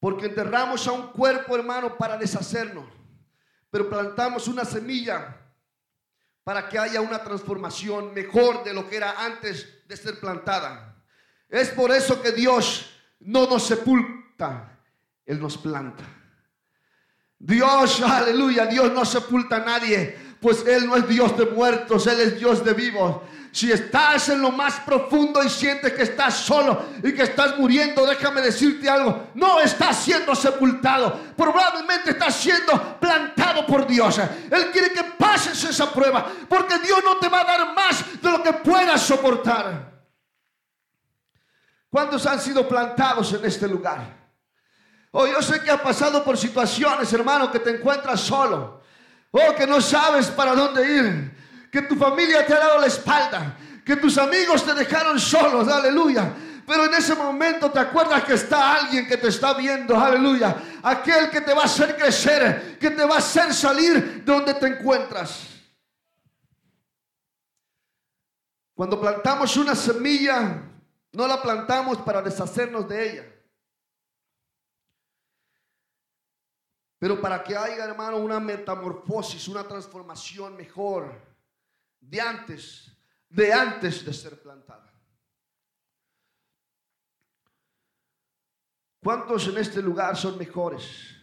Porque 0.00 0.26
enterramos 0.26 0.88
a 0.88 0.92
un 0.92 1.08
cuerpo, 1.08 1.54
hermano, 1.56 1.94
para 1.98 2.16
deshacernos, 2.16 2.86
pero 3.70 3.86
plantamos 3.86 4.48
una 4.48 4.64
semilla 4.64 5.36
para 6.42 6.70
que 6.70 6.78
haya 6.78 7.02
una 7.02 7.22
transformación 7.22 8.14
mejor 8.14 8.64
de 8.64 8.72
lo 8.72 8.88
que 8.88 8.96
era 8.96 9.22
antes 9.26 9.86
de 9.86 9.94
ser 9.94 10.18
plantada. 10.20 10.96
Es 11.50 11.68
por 11.68 11.90
eso 11.90 12.22
que 12.22 12.32
Dios 12.32 12.90
no 13.20 13.46
nos 13.46 13.66
sepulta, 13.66 14.77
él 15.28 15.38
nos 15.40 15.58
planta. 15.58 16.04
Dios, 17.38 18.00
aleluya, 18.00 18.64
Dios 18.64 18.90
no 18.92 19.04
sepulta 19.04 19.56
a 19.56 19.60
nadie, 19.60 20.18
pues 20.40 20.66
Él 20.66 20.86
no 20.86 20.96
es 20.96 21.06
Dios 21.06 21.36
de 21.36 21.44
muertos, 21.44 22.06
Él 22.06 22.18
es 22.20 22.38
Dios 22.38 22.64
de 22.64 22.72
vivos. 22.72 23.18
Si 23.52 23.70
estás 23.70 24.30
en 24.30 24.40
lo 24.40 24.50
más 24.50 24.80
profundo 24.80 25.42
y 25.44 25.50
sientes 25.50 25.92
que 25.92 26.02
estás 26.02 26.34
solo 26.34 26.82
y 27.02 27.12
que 27.12 27.24
estás 27.24 27.58
muriendo, 27.58 28.06
déjame 28.06 28.40
decirte 28.40 28.88
algo, 28.88 29.28
no 29.34 29.60
estás 29.60 30.02
siendo 30.02 30.34
sepultado, 30.34 31.34
probablemente 31.36 32.10
estás 32.10 32.34
siendo 32.34 32.98
plantado 32.98 33.66
por 33.66 33.86
Dios. 33.86 34.18
Él 34.18 34.70
quiere 34.72 34.92
que 34.92 35.04
pases 35.18 35.62
esa 35.62 35.92
prueba, 35.92 36.26
porque 36.48 36.78
Dios 36.78 37.00
no 37.04 37.18
te 37.18 37.28
va 37.28 37.42
a 37.42 37.44
dar 37.44 37.74
más 37.74 38.22
de 38.22 38.30
lo 38.30 38.42
que 38.42 38.52
puedas 38.54 39.02
soportar. 39.02 39.92
¿Cuántos 41.90 42.26
han 42.26 42.40
sido 42.40 42.66
plantados 42.66 43.32
en 43.34 43.44
este 43.44 43.68
lugar? 43.68 44.17
Oh, 45.10 45.26
yo 45.26 45.40
sé 45.40 45.62
que 45.62 45.70
has 45.70 45.80
pasado 45.80 46.22
por 46.22 46.36
situaciones, 46.36 47.12
hermano, 47.12 47.50
que 47.50 47.58
te 47.58 47.70
encuentras 47.70 48.20
solo. 48.20 48.82
Oh, 49.30 49.54
que 49.56 49.66
no 49.66 49.80
sabes 49.80 50.28
para 50.28 50.54
dónde 50.54 50.84
ir. 50.84 51.68
Que 51.70 51.82
tu 51.82 51.96
familia 51.96 52.46
te 52.46 52.54
ha 52.54 52.58
dado 52.58 52.80
la 52.80 52.86
espalda. 52.86 53.56
Que 53.84 53.96
tus 53.96 54.18
amigos 54.18 54.64
te 54.64 54.74
dejaron 54.74 55.18
solos. 55.18 55.68
Aleluya. 55.68 56.32
Pero 56.66 56.84
en 56.84 56.94
ese 56.94 57.14
momento 57.14 57.70
te 57.70 57.78
acuerdas 57.78 58.24
que 58.24 58.34
está 58.34 58.74
alguien 58.74 59.06
que 59.06 59.16
te 59.16 59.28
está 59.28 59.54
viendo. 59.54 59.98
Aleluya. 59.98 60.56
Aquel 60.82 61.30
que 61.30 61.40
te 61.40 61.54
va 61.54 61.62
a 61.62 61.64
hacer 61.64 61.96
crecer. 61.96 62.78
Que 62.78 62.90
te 62.90 63.04
va 63.04 63.14
a 63.16 63.18
hacer 63.18 63.54
salir 63.54 64.22
de 64.24 64.32
donde 64.32 64.52
te 64.54 64.66
encuentras. 64.66 65.46
Cuando 68.74 69.00
plantamos 69.00 69.56
una 69.56 69.74
semilla, 69.74 70.62
no 71.12 71.26
la 71.26 71.40
plantamos 71.42 71.98
para 71.98 72.22
deshacernos 72.22 72.88
de 72.88 73.10
ella. 73.10 73.37
Pero 76.98 77.20
para 77.20 77.44
que 77.44 77.56
haya, 77.56 77.84
hermano, 77.84 78.16
una 78.16 78.40
metamorfosis, 78.40 79.46
una 79.46 79.62
transformación 79.62 80.56
mejor 80.56 81.14
de 82.00 82.20
antes, 82.20 82.90
de 83.28 83.52
antes 83.52 84.04
de 84.04 84.12
ser 84.12 84.40
plantada. 84.42 84.92
¿Cuántos 89.00 89.46
en 89.46 89.58
este 89.58 89.80
lugar 89.80 90.16
son 90.16 90.36
mejores 90.36 91.14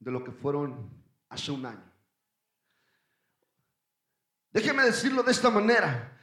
de 0.00 0.10
lo 0.10 0.24
que 0.24 0.32
fueron 0.32 0.90
hace 1.28 1.52
un 1.52 1.64
año? 1.64 1.92
Déjeme 4.50 4.82
decirlo 4.84 5.22
de 5.22 5.30
esta 5.30 5.50
manera. 5.50 6.18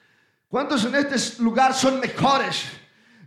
¿Cuántos 0.50 0.83
en 0.83 0.95
este 0.95 1.41
lugar 1.41 1.74
son 1.74 2.01
mejores 2.01 2.65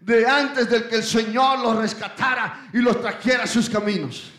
de 0.02 0.26
antes 0.26 0.68
del 0.68 0.86
que 0.88 0.96
el 0.96 1.02
Señor 1.02 1.60
los 1.60 1.76
rescatara 1.76 2.68
y 2.72 2.78
los 2.78 3.00
trajera 3.00 3.44
a 3.44 3.46
sus 3.46 3.70
caminos? 3.70 4.32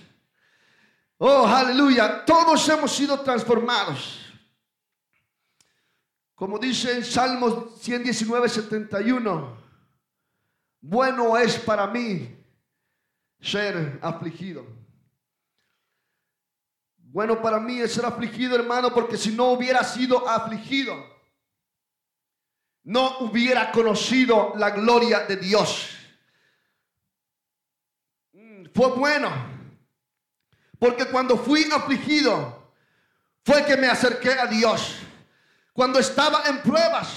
Oh, 1.20 1.48
aleluya. 1.48 2.24
Todos 2.26 2.68
hemos 2.70 2.92
sido 2.92 3.20
transformados. 3.22 4.24
Como 6.36 6.60
dice 6.60 6.92
en 6.92 7.04
Salmos 7.04 7.82
119, 7.82 8.48
71. 8.48 9.58
Bueno 10.80 11.36
es 11.38 11.58
para 11.58 11.88
mí 11.88 12.38
ser 13.40 14.00
afligido. 14.04 14.66
Bueno 16.98 17.42
para 17.42 17.60
mí 17.60 17.80
es 17.80 17.94
ser 17.94 18.06
afligido, 18.06 18.56
hermano, 18.56 18.94
porque 18.94 19.18
si 19.18 19.32
no 19.32 19.46
hubiera 19.46 19.84
sido 19.84 20.30
afligido, 20.30 20.94
no 22.84 23.20
hubiera 23.20 23.72
conocido 23.72 24.54
la 24.56 24.70
gloria 24.70 25.22
de 25.22 25.38
Dios. 25.38 25.98
Mm, 28.34 28.66
fue 28.72 28.90
bueno 28.92 29.57
porque 30.80 31.06
cuando 31.06 31.38
fui 31.38 31.70
afligido, 31.72 32.72
fue 33.44 33.66
que 33.66 33.78
me 33.78 33.88
acerqué 33.88 34.32
a 34.32 34.46
Dios. 34.46 34.96
Cuando 35.74 36.00
estaba 36.00 36.44
en 36.48 36.62
pruebas, 36.62 37.10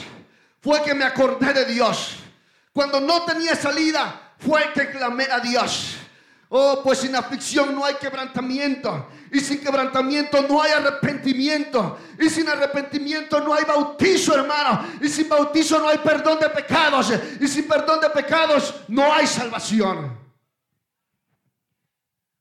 fue 0.60 0.82
que 0.82 0.94
me 0.94 1.04
acordé 1.04 1.52
de 1.52 1.64
Dios. 1.64 2.16
Cuando 2.72 3.00
no 3.00 3.24
tenía 3.24 3.54
salida, 3.56 4.34
fue 4.38 4.72
que 4.72 4.90
clamé 4.90 5.24
a 5.30 5.40
Dios. 5.40 5.96
Oh, 6.50 6.80
pues 6.82 6.98
sin 6.98 7.14
aflicción 7.14 7.74
no 7.74 7.84
hay 7.84 7.94
quebrantamiento. 7.94 9.08
Y 9.32 9.40
sin 9.40 9.60
quebrantamiento 9.60 10.42
no 10.48 10.60
hay 10.60 10.72
arrepentimiento. 10.72 11.98
Y 12.18 12.28
sin 12.28 12.48
arrepentimiento 12.48 13.40
no 13.40 13.54
hay 13.54 13.64
bautizo, 13.64 14.34
hermano. 14.34 14.84
Y 15.00 15.08
sin 15.08 15.28
bautizo 15.28 15.78
no 15.78 15.88
hay 15.88 15.98
perdón 15.98 16.38
de 16.40 16.50
pecados. 16.50 17.12
Y 17.40 17.48
sin 17.48 17.66
perdón 17.66 18.00
de 18.00 18.10
pecados 18.10 18.74
no 18.88 19.12
hay 19.12 19.26
salvación. 19.26 20.19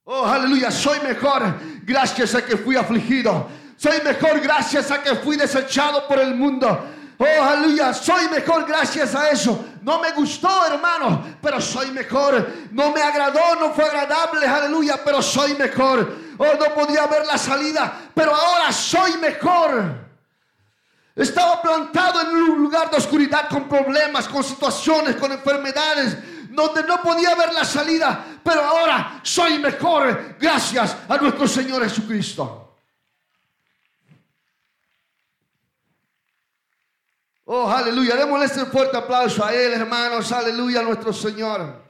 Oh, 0.04 0.26
aleluya. 0.26 0.70
Soy 0.70 0.98
mejor 1.00 1.54
gracias 1.84 2.34
a 2.34 2.44
que 2.44 2.56
fui 2.56 2.76
afligido. 2.76 3.48
Soy 3.76 4.00
mejor 4.04 4.40
gracias 4.40 4.90
a 4.90 5.02
que 5.02 5.14
fui 5.16 5.36
desechado 5.36 6.06
por 6.06 6.18
el 6.18 6.34
mundo. 6.34 6.86
Oh, 7.22 7.42
aleluya, 7.42 7.92
soy 7.92 8.28
mejor 8.28 8.64
gracias 8.64 9.14
a 9.14 9.28
eso. 9.28 9.62
No 9.82 10.00
me 10.00 10.10
gustó, 10.12 10.48
hermano, 10.66 11.36
pero 11.42 11.60
soy 11.60 11.90
mejor. 11.90 12.48
No 12.72 12.92
me 12.92 13.02
agradó, 13.02 13.56
no 13.60 13.74
fue 13.74 13.84
agradable, 13.84 14.46
aleluya, 14.46 15.00
pero 15.04 15.20
soy 15.20 15.54
mejor. 15.54 16.14
Oh, 16.38 16.46
no 16.58 16.74
podía 16.74 17.06
ver 17.06 17.26
la 17.26 17.36
salida, 17.36 17.92
pero 18.14 18.34
ahora 18.34 18.72
soy 18.72 19.18
mejor. 19.18 20.08
Estaba 21.14 21.60
plantado 21.60 22.22
en 22.22 22.28
un 22.28 22.62
lugar 22.62 22.90
de 22.90 22.96
oscuridad 22.96 23.50
con 23.50 23.68
problemas, 23.68 24.26
con 24.26 24.42
situaciones, 24.42 25.16
con 25.16 25.30
enfermedades, 25.30 26.16
donde 26.50 26.82
no 26.84 27.02
podía 27.02 27.34
ver 27.34 27.52
la 27.52 27.66
salida, 27.66 28.24
pero 28.42 28.62
ahora 28.62 29.20
soy 29.22 29.58
mejor 29.58 30.36
gracias 30.38 30.96
a 31.08 31.16
nuestro 31.16 31.46
Señor 31.46 31.82
Jesucristo. 31.82 32.70
Oh, 37.52 37.68
aleluya. 37.68 38.14
Démosle 38.14 38.46
ese 38.46 38.64
fuerte 38.66 38.96
aplauso 38.96 39.44
a 39.44 39.52
Él, 39.52 39.72
hermanos. 39.72 40.30
Aleluya 40.30 40.80
a 40.80 40.84
nuestro 40.84 41.12
Señor. 41.12 41.82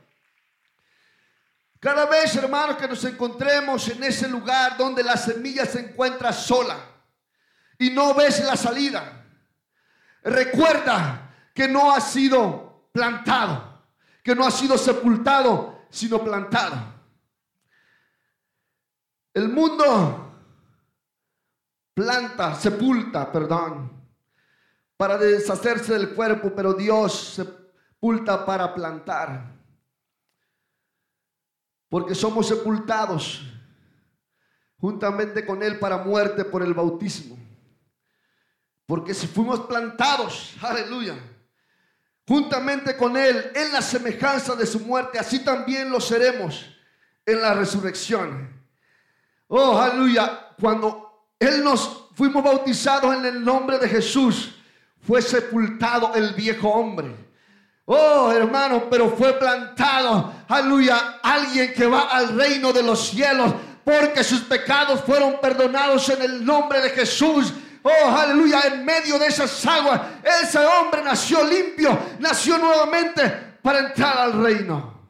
Cada 1.79 2.07
vez, 2.07 2.35
hermanos, 2.37 2.77
que 2.77 2.89
nos 2.89 3.05
encontremos 3.05 3.89
en 3.89 4.03
ese 4.05 4.29
lugar 4.29 4.77
donde 4.79 5.03
la 5.03 5.17
semilla 5.17 5.67
se 5.67 5.81
encuentra 5.81 6.33
sola 6.33 6.79
y 7.79 7.91
no 7.91 8.15
ves 8.15 8.43
la 8.45 8.57
salida, 8.57 9.25
recuerda 10.23 11.31
que 11.55 11.69
no 11.69 11.93
ha 11.93 12.01
sido 12.01 12.89
plantado, 12.93 13.83
que 14.23 14.35
no 14.35 14.47
ha 14.47 14.51
sido 14.51 14.77
sepultado, 14.77 15.80
sino 15.91 16.23
plantado. 16.23 16.77
El 19.35 19.49
mundo 19.49 20.31
planta, 21.95 22.55
sepulta, 22.55 23.31
perdón, 23.31 23.91
para 24.97 25.19
deshacerse 25.19 25.93
del 25.93 26.15
cuerpo, 26.15 26.53
pero 26.55 26.73
Dios 26.75 27.35
sepulta 27.35 28.45
para 28.45 28.75
plantar. 28.75 29.59
Porque 31.89 32.15
somos 32.15 32.47
sepultados 32.47 33.43
juntamente 34.79 35.45
con 35.45 35.63
Él 35.63 35.79
para 35.79 35.99
muerte 35.99 36.45
por 36.45 36.63
el 36.63 36.73
bautismo. 36.73 37.37
Porque 38.87 39.15
si 39.15 39.27
fuimos 39.27 39.61
plantados, 39.61 40.57
aleluya, 40.63 41.17
juntamente 42.31 42.97
con 42.97 43.17
Él 43.17 43.51
en 43.57 43.73
la 43.73 43.83
semejanza 43.83 44.55
de 44.55 44.65
su 44.65 44.79
muerte, 44.79 45.19
así 45.19 45.41
también 45.41 45.91
lo 45.91 46.01
seremos 46.01 46.65
en 47.27 47.43
la 47.43 47.55
resurrección. 47.55 48.49
Oh, 49.49 49.77
aleluya, 49.77 50.51
cuando 50.61 51.27
Él 51.41 51.65
nos 51.65 52.07
fuimos 52.15 52.45
bautizados 52.45 53.17
en 53.17 53.27
el 53.27 53.45
nombre 53.45 53.81
de 53.81 53.89
Jesús, 53.89 54.55
fue 55.05 55.21
sepultado 55.21 56.13
el 56.15 56.33
viejo 56.35 56.69
hombre. 56.69 57.13
Oh, 57.87 58.31
hermano, 58.31 58.85
pero 58.89 59.11
fue 59.11 59.33
plantado, 59.33 60.33
aleluya, 60.47 61.19
alguien 61.25 61.75
que 61.75 61.87
va 61.89 62.03
al 62.03 62.37
reino 62.37 62.73
de 62.73 62.85
los 62.85 63.09
cielos 63.09 63.55
porque 63.83 64.23
sus 64.23 64.43
pecados 64.43 65.01
fueron 65.01 65.41
perdonados 65.41 66.09
en 66.11 66.23
el 66.23 66.45
nombre 66.45 66.81
de 66.81 66.91
Jesús. 66.91 67.53
Oh, 67.83 68.11
aleluya, 68.11 68.61
en 68.67 68.85
medio 68.85 69.19
de 69.19 69.27
esas 69.27 69.65
aguas, 69.67 70.01
ese 70.43 70.59
hombre 70.59 71.03
nació 71.03 71.45
limpio, 71.45 71.99
nació 72.19 72.59
nuevamente 72.59 73.29
para 73.63 73.81
entrar 73.81 74.19
al 74.19 74.43
reino. 74.43 75.01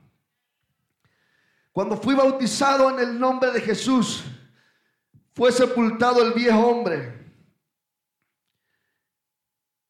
Cuando 1.73 1.97
fui 1.97 2.15
bautizado 2.15 2.91
en 2.91 3.01
el 3.01 3.19
nombre 3.19 3.51
de 3.51 3.61
Jesús, 3.61 4.25
fue 5.35 5.51
sepultado 5.53 6.23
el 6.23 6.33
viejo 6.33 6.59
hombre 6.59 7.21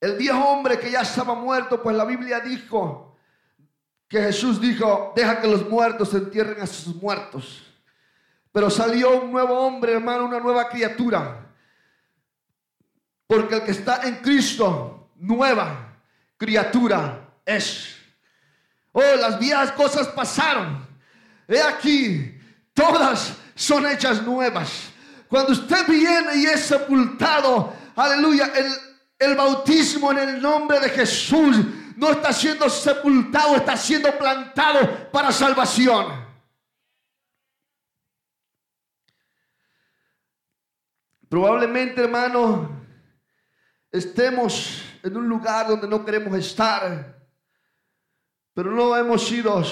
el 0.00 0.16
viejo 0.16 0.38
hombre 0.38 0.78
que 0.78 0.90
ya 0.90 1.02
estaba 1.02 1.34
muerto, 1.34 1.82
pues 1.82 1.94
la 1.94 2.06
Biblia 2.06 2.40
dijo 2.40 3.18
que 4.08 4.20
Jesús 4.20 4.60
dijo, 4.60 5.12
deja 5.14 5.40
que 5.40 5.46
los 5.46 5.68
muertos 5.68 6.12
entierren 6.14 6.60
a 6.60 6.66
sus 6.66 6.96
muertos. 6.96 7.62
Pero 8.50 8.70
salió 8.70 9.20
un 9.20 9.30
nuevo 9.30 9.54
hombre, 9.60 9.92
hermano, 9.92 10.24
una 10.24 10.40
nueva 10.40 10.68
criatura. 10.68 11.49
Porque 13.30 13.54
el 13.54 13.62
que 13.62 13.70
está 13.70 14.00
en 14.08 14.16
Cristo, 14.16 15.12
nueva 15.14 15.96
criatura 16.36 17.28
es. 17.46 17.94
Oh, 18.90 19.00
las 19.20 19.38
viejas 19.38 19.70
cosas 19.70 20.08
pasaron. 20.08 20.84
He 21.46 21.62
aquí, 21.62 22.36
todas 22.74 23.36
son 23.54 23.86
hechas 23.86 24.20
nuevas. 24.24 24.90
Cuando 25.28 25.52
usted 25.52 25.86
viene 25.86 26.38
y 26.38 26.46
es 26.46 26.62
sepultado, 26.62 27.72
aleluya, 27.94 28.50
el, 28.52 28.72
el 29.20 29.36
bautismo 29.36 30.10
en 30.10 30.18
el 30.18 30.42
nombre 30.42 30.80
de 30.80 30.88
Jesús 30.88 31.56
no 31.94 32.10
está 32.10 32.32
siendo 32.32 32.68
sepultado, 32.68 33.54
está 33.54 33.76
siendo 33.76 34.10
plantado 34.18 35.08
para 35.12 35.30
salvación. 35.30 36.26
Probablemente, 41.28 42.02
hermano, 42.02 42.79
estemos 43.90 44.82
en 45.02 45.16
un 45.16 45.28
lugar 45.28 45.68
donde 45.68 45.88
no 45.88 46.04
queremos 46.04 46.36
estar, 46.38 47.18
pero 48.54 48.70
no 48.70 48.96
hemos 48.96 49.26
sido, 49.26 49.62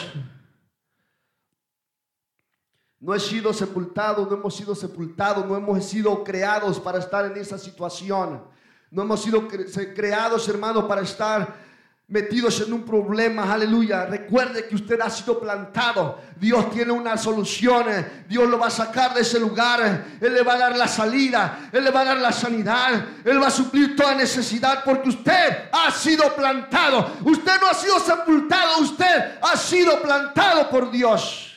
no 3.01 3.15
he 3.15 3.21
sido 3.21 3.53
sepultado, 3.53 4.27
no 4.27 4.37
hemos 4.37 4.55
sido 4.55 4.75
sepultados, 4.75 5.47
no 5.47 5.57
hemos 5.57 5.85
sido 5.85 6.25
creados 6.25 6.81
para 6.81 6.99
estar 6.99 7.25
en 7.27 7.37
esa 7.37 7.59
situación. 7.59 8.43
No 8.91 9.03
hemos 9.03 9.23
sido 9.23 9.47
creados, 9.47 10.49
hermano, 10.49 10.89
para 10.89 11.03
estar 11.03 11.68
metidos 12.09 12.61
en 12.63 12.73
un 12.73 12.85
problema, 12.85 13.53
aleluya. 13.53 14.07
Recuerde 14.07 14.67
que 14.67 14.75
usted 14.75 15.01
ha 15.01 15.11
sido 15.11 15.39
plantado. 15.39 16.21
Dios 16.37 16.71
tiene 16.71 16.93
una 16.93 17.17
solución. 17.17 17.87
Dios 18.27 18.49
lo 18.49 18.59
va 18.59 18.67
a 18.69 18.71
sacar 18.71 19.15
de 19.15 19.21
ese 19.21 19.39
lugar. 19.39 20.05
Él 20.21 20.35
le 20.35 20.43
va 20.43 20.55
a 20.55 20.59
dar 20.59 20.77
la 20.77 20.89
salida. 20.89 21.71
Él 21.73 21.85
le 21.85 21.91
va 21.91 22.01
a 22.01 22.05
dar 22.07 22.19
la 22.19 22.33
sanidad. 22.33 23.05
Él 23.25 23.41
va 23.41 23.49
a 23.49 23.51
suplir 23.51 23.95
toda 23.95 24.15
necesidad 24.15 24.83
porque 24.85 25.11
usted 25.11 25.69
ha 25.71 25.91
sido 25.91 26.35
plantado. 26.35 27.17
Usted 27.25 27.61
no 27.61 27.69
ha 27.69 27.75
sido 27.75 28.01
sepultado. 28.01 28.79
Usted 28.81 29.39
ha 29.43 29.57
sido 29.57 30.01
plantado 30.01 30.69
por 30.71 30.91
Dios. 30.91 31.55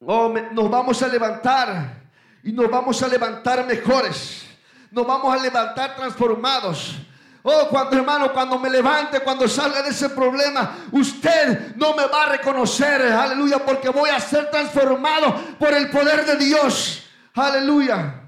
Nos 0.00 0.70
vamos 0.70 1.02
a 1.02 1.08
levantar 1.08 2.02
y 2.42 2.52
nos 2.52 2.70
vamos 2.70 3.02
a 3.02 3.08
levantar 3.08 3.66
mejores 3.66 4.46
nos 4.92 5.06
vamos 5.06 5.34
a 5.34 5.42
levantar 5.42 5.96
transformados. 5.96 6.96
Oh, 7.44 7.68
cuando 7.68 7.96
hermano, 7.96 8.32
cuando 8.32 8.58
me 8.58 8.70
levante, 8.70 9.20
cuando 9.20 9.48
salga 9.48 9.82
de 9.82 9.90
ese 9.90 10.10
problema, 10.10 10.86
usted 10.92 11.74
no 11.74 11.94
me 11.94 12.06
va 12.06 12.24
a 12.24 12.28
reconocer, 12.30 13.02
aleluya, 13.02 13.58
porque 13.58 13.88
voy 13.88 14.10
a 14.10 14.20
ser 14.20 14.48
transformado 14.48 15.56
por 15.58 15.74
el 15.74 15.90
poder 15.90 16.24
de 16.24 16.36
Dios, 16.36 17.08
aleluya. 17.34 18.20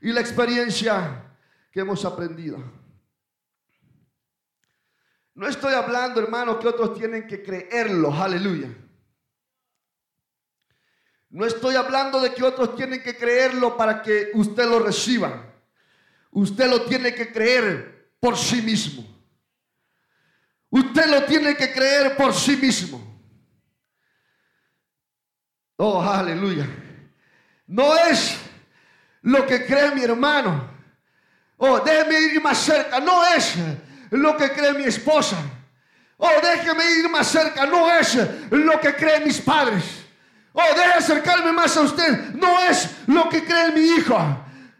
Y 0.00 0.12
la 0.12 0.20
experiencia 0.20 1.24
que 1.72 1.80
hemos 1.80 2.04
aprendido. 2.04 2.58
No 5.34 5.48
estoy 5.48 5.74
hablando, 5.74 6.20
hermano, 6.20 6.58
que 6.60 6.68
otros 6.68 6.94
tienen 6.94 7.26
que 7.26 7.42
creerlo, 7.42 8.12
aleluya. 8.12 8.68
No 11.30 11.46
estoy 11.46 11.74
hablando 11.74 12.20
de 12.20 12.34
que 12.34 12.44
otros 12.44 12.76
tienen 12.76 13.02
que 13.02 13.16
creerlo 13.16 13.76
para 13.76 14.02
que 14.02 14.30
usted 14.34 14.68
lo 14.68 14.78
reciba. 14.78 15.46
Usted 16.30 16.68
lo 16.68 16.82
tiene 16.82 17.14
que 17.14 17.32
creer 17.32 18.01
por 18.22 18.38
sí 18.38 18.62
mismo. 18.62 19.04
Usted 20.70 21.06
lo 21.06 21.24
tiene 21.24 21.56
que 21.56 21.72
creer 21.72 22.16
por 22.16 22.32
sí 22.32 22.56
mismo. 22.56 23.02
Oh, 25.76 26.00
aleluya. 26.00 26.68
No 27.66 27.96
es 27.96 28.38
lo 29.22 29.44
que 29.44 29.66
cree 29.66 29.90
mi 29.90 30.04
hermano. 30.04 30.70
Oh, 31.56 31.80
déjeme 31.80 32.20
ir 32.20 32.40
más 32.40 32.58
cerca. 32.58 33.00
No 33.00 33.24
es 33.26 33.56
lo 34.10 34.36
que 34.36 34.52
cree 34.52 34.72
mi 34.74 34.84
esposa. 34.84 35.36
Oh, 36.16 36.30
déjeme 36.40 36.84
ir 37.00 37.10
más 37.10 37.26
cerca. 37.26 37.66
No 37.66 37.90
es 37.90 38.16
lo 38.52 38.80
que 38.80 38.94
creen 38.94 39.24
mis 39.24 39.40
padres. 39.40 39.82
Oh, 40.52 40.62
déjeme 40.76 40.94
acercarme 40.94 41.50
más 41.50 41.76
a 41.76 41.80
usted. 41.80 42.34
No 42.34 42.62
es 42.62 42.88
lo 43.08 43.28
que 43.28 43.42
cree 43.44 43.72
mi 43.72 43.80
hijo. 43.80 44.16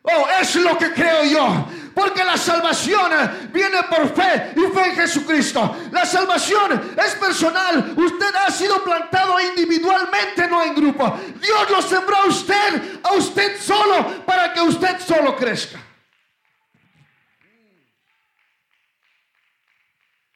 Oh, 0.02 0.26
es 0.40 0.54
lo 0.54 0.78
que 0.78 0.92
creo 0.92 1.24
yo. 1.24 1.81
Porque 1.94 2.24
la 2.24 2.36
salvación 2.36 3.10
viene 3.52 3.82
por 3.84 4.14
fe 4.14 4.52
y 4.56 4.72
fe 4.72 4.88
en 4.88 4.94
Jesucristo. 4.96 5.76
La 5.90 6.06
salvación 6.06 6.94
es 6.96 7.14
personal. 7.14 7.94
Usted 7.96 8.34
ha 8.34 8.50
sido 8.50 8.82
plantado 8.82 9.38
individualmente, 9.40 10.48
no 10.48 10.62
en 10.62 10.74
grupo. 10.74 11.18
Dios 11.40 11.70
lo 11.70 11.82
sembró 11.82 12.16
a 12.16 12.26
usted, 12.26 13.00
a 13.02 13.12
usted 13.12 13.60
solo, 13.60 14.24
para 14.24 14.52
que 14.52 14.60
usted 14.60 14.98
solo 15.00 15.36
crezca. 15.36 15.78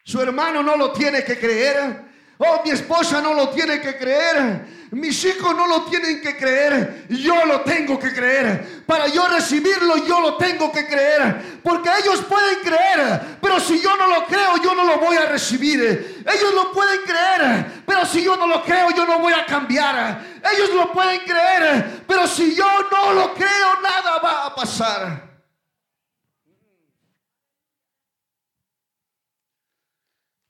Su 0.05 0.21
hermano 0.21 0.63
no 0.63 0.77
lo 0.77 0.93
tiene 0.93 1.25
que 1.25 1.39
creer. 1.39 2.06
Oh, 2.39 2.61
mi 2.65 2.71
esposa 2.71 3.21
no 3.23 3.33
lo 3.33 3.49
tiene 3.49 3.81
que 3.81 3.97
creer. 3.97 4.77
Mis 4.91 5.25
hijos 5.25 5.57
no 5.57 5.67
lo 5.67 5.83
tienen 5.85 6.21
que 6.21 6.37
creer. 6.37 7.07
Yo 7.09 7.45
lo 7.47 7.63
tengo 7.63 7.99
que 7.99 8.13
creer. 8.13 8.85
Para 8.87 9.09
yo 9.09 9.27
recibirlo, 9.27 9.97
yo 10.07 10.21
lo 10.21 10.37
tengo 10.37 10.71
que 10.71 10.87
creer. 10.87 11.61
Porque 11.63 11.91
ellos 12.03 12.23
pueden 12.29 12.61
creer. 12.61 13.39
Pero 13.41 13.59
si 13.59 13.81
yo 13.81 13.97
no 13.97 14.07
lo 14.07 14.27
creo, 14.27 14.57
yo 14.63 14.75
no 14.75 14.85
lo 14.85 14.99
voy 14.99 15.17
a 15.17 15.27
recibir. 15.27 16.25
Ellos 16.25 16.55
lo 16.55 16.73
pueden 16.73 17.01
creer. 17.03 17.83
Pero 17.87 18.05
si 18.07 18.23
yo 18.23 18.37
no 18.37 18.47
lo 18.47 18.63
creo, 18.63 18.91
yo 18.91 19.07
no 19.07 19.19
voy 19.19 19.33
a 19.33 19.45
cambiar. 19.47 20.21
Ellos 20.55 20.71
lo 20.75 20.93
pueden 20.93 21.21
creer. 21.21 22.03
Pero 22.07 22.27
si 22.29 22.55
yo 22.55 22.69
no 22.93 23.13
lo 23.15 23.35
creo, 23.35 23.81
nada 23.83 24.19
va 24.23 24.47
a 24.47 24.55
pasar. 24.55 25.26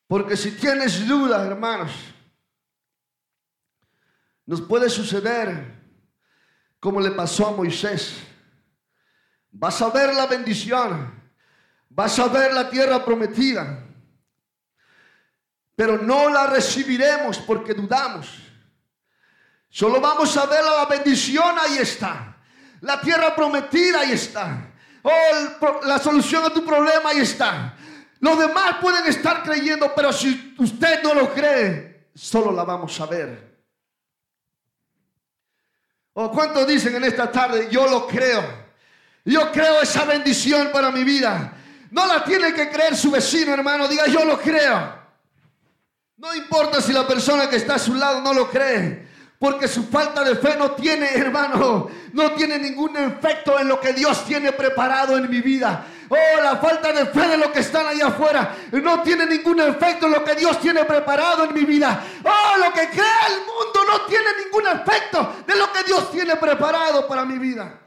Porque 0.07 0.37
si 0.37 0.53
tienes 0.53 1.07
dudas, 1.07 1.47
hermanos, 1.47 1.91
nos 4.45 4.61
puede 4.61 4.89
suceder 4.89 5.75
como 6.79 7.01
le 7.01 7.11
pasó 7.11 7.49
a 7.49 7.51
Moisés. 7.51 8.17
Vas 9.51 9.83
a 9.83 9.91
ver 9.91 10.15
la 10.15 10.27
bendición, 10.27 11.21
vas 11.89 12.19
a 12.19 12.29
ver 12.29 12.53
la 12.53 12.71
tierra 12.71 13.05
prometida, 13.05 13.83
pero 15.75 15.99
no 15.99 16.29
la 16.29 16.47
recibiremos 16.47 17.39
porque 17.39 17.75
dudamos. 17.75 18.29
Solo 19.69 20.01
vamos 20.01 20.37
a 20.37 20.47
ver 20.47 20.65
la 20.65 20.87
bendición, 20.87 21.57
ahí 21.59 21.79
está. 21.79 22.37
La 22.83 23.01
tierra 23.01 23.35
prometida, 23.35 24.01
ahí 24.01 24.13
está. 24.13 24.73
Oh, 25.03 25.81
la 25.85 25.99
solución 25.99 26.45
a 26.45 26.51
tu 26.51 26.65
problema, 26.65 27.11
ahí 27.11 27.21
está. 27.21 27.77
Los 28.27 28.41
demás 28.41 28.79
pueden 28.81 29.07
estar 29.07 29.45
creyendo, 29.45 29.95
pero 29.95 30.13
si 30.13 30.53
usted 30.59 31.01
no 31.01 31.15
lo 31.15 31.33
cree, 31.33 32.09
solo 32.13 32.51
la 32.51 32.65
vamos 32.65 33.01
a 33.01 33.07
ver. 33.07 33.57
¿O 36.13 36.29
cuántos 36.33 36.67
dicen 36.67 36.97
en 36.97 37.05
esta 37.05 37.31
tarde, 37.31 37.69
yo 37.71 37.87
lo 37.87 38.05
creo? 38.09 38.43
Yo 39.25 39.53
creo 39.53 39.81
esa 39.81 40.05
bendición 40.07 40.71
para 40.73 40.91
mi 40.91 41.05
vida. 41.05 41.53
No 41.93 42.05
la 42.05 42.25
tiene 42.25 42.53
que 42.53 42.69
creer 42.69 42.97
su 42.97 43.13
vecino, 43.13 43.55
hermano. 43.55 43.87
Diga, 43.87 44.09
yo 44.09 44.25
lo 44.25 44.41
creo. 44.41 44.93
No 46.17 46.35
importa 46.35 46.83
si 46.83 46.93
la 46.93 47.07
persona 47.07 47.49
que 47.49 47.55
está 47.55 47.77
a 47.77 47.79
su 47.79 47.95
lado 47.95 48.23
no 48.23 48.35
lo 48.35 48.51
cree. 48.51 49.07
Porque 49.39 49.69
su 49.69 49.85
falta 49.85 50.25
de 50.25 50.35
fe 50.35 50.57
no 50.59 50.73
tiene, 50.73 51.11
hermano, 51.15 51.89
no 52.13 52.33
tiene 52.33 52.59
ningún 52.59 52.97
efecto 52.97 53.57
en 53.61 53.69
lo 53.69 53.79
que 53.79 53.93
Dios 53.93 54.25
tiene 54.25 54.51
preparado 54.51 55.17
en 55.17 55.31
mi 55.31 55.41
vida. 55.41 55.87
Oh, 56.09 56.43
la 56.43 56.57
falta 56.57 56.93
de 56.93 57.07
fe 57.07 57.29
de 57.29 57.37
lo 57.37 57.53
que 57.53 57.61
están 57.61 57.87
allá 57.87 58.09
afuera 58.09 58.57
no 58.73 59.03
tiene 59.03 59.27
ningún 59.27 59.61
efecto 59.61 60.07
en 60.07 60.13
lo 60.13 60.25
que 60.25 60.35
Dios 60.35 60.61
tiene 60.61 60.85
preparado 60.85 61.45
en 61.45 61.55
mi 61.55 61.65
vida. 61.65 62.03
Oh, 62.25 62.59
lo 62.59 62.73
que 62.73 62.89
crea 62.91 63.27
el 63.29 63.41
mundo 63.41 63.81
no 63.89 64.07
tiene 64.07 64.31
ningún 64.45 64.67
efecto 64.69 65.45
de 65.47 65.57
lo 65.57 65.73
que 65.73 65.83
Dios 65.85 66.11
tiene 66.11 66.37
preparado 66.37 67.07
para 67.09 67.25
mi 67.25 67.39
vida. 67.39 67.81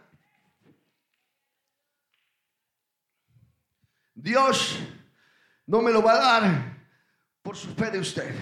Dios 4.13 4.77
no 5.65 5.82
me 5.82 5.91
lo 5.91 6.01
va 6.01 6.13
a 6.13 6.19
dar 6.19 6.77
por 7.41 7.55
su 7.55 7.73
fe 7.73 7.89
de 7.89 7.99
usted. 7.99 8.36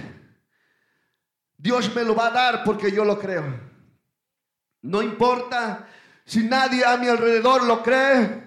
Dios 1.55 1.93
me 1.93 2.03
lo 2.03 2.15
va 2.15 2.27
a 2.27 2.31
dar 2.31 2.63
porque 2.63 2.91
yo 2.91 3.05
lo 3.05 3.19
creo. 3.19 3.43
No 4.81 5.01
importa 5.01 5.87
si 6.25 6.43
nadie 6.43 6.85
a 6.85 6.97
mi 6.97 7.07
alrededor 7.07 7.63
lo 7.63 7.83
cree. 7.83 8.46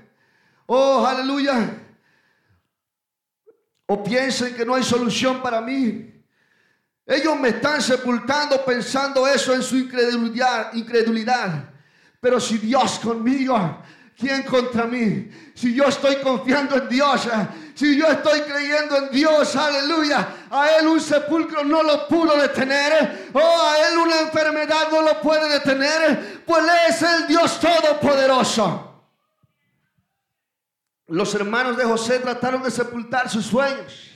Oh, 0.73 1.05
aleluya. 1.05 1.69
O 3.87 4.05
piensen 4.05 4.55
que 4.55 4.65
no 4.65 4.77
hay 4.77 4.85
solución 4.85 5.43
para 5.43 5.61
mí. 5.61 6.15
Ellos 7.05 7.41
me 7.41 7.49
están 7.49 7.83
sepultando 7.83 8.65
pensando 8.65 9.27
eso 9.27 9.53
en 9.53 9.65
su 9.65 9.77
incredulidad. 9.77 10.73
Pero 12.21 12.39
si 12.39 12.59
Dios 12.59 13.01
conmigo, 13.01 13.83
¿quién 14.17 14.45
contra 14.45 14.85
mí? 14.87 15.29
Si 15.57 15.75
yo 15.75 15.87
estoy 15.87 16.19
confiando 16.23 16.77
en 16.77 16.89
Dios, 16.89 17.29
si 17.75 17.99
yo 17.99 18.07
estoy 18.07 18.43
creyendo 18.43 18.97
en 18.97 19.11
Dios, 19.11 19.57
aleluya, 19.57 20.29
a 20.49 20.77
Él 20.77 20.87
un 20.87 21.01
sepulcro 21.01 21.65
no 21.65 21.83
lo 21.83 22.07
pudo 22.07 22.41
detener, 22.41 23.29
o 23.33 23.41
oh, 23.41 23.69
a 23.71 23.89
Él 23.89 23.99
una 23.99 24.21
enfermedad 24.21 24.87
no 24.93 25.03
lo 25.03 25.21
puede 25.21 25.49
detener, 25.49 26.45
pues 26.47 26.63
Él 26.63 26.71
es 26.91 27.03
el 27.03 27.27
Dios 27.27 27.59
todopoderoso. 27.59 28.90
Los 31.11 31.35
hermanos 31.35 31.77
de 31.77 31.85
José 31.85 32.21
trataron 32.21 32.63
de 32.63 32.71
sepultar 32.71 33.29
sus 33.29 33.45
sueños. 33.45 34.13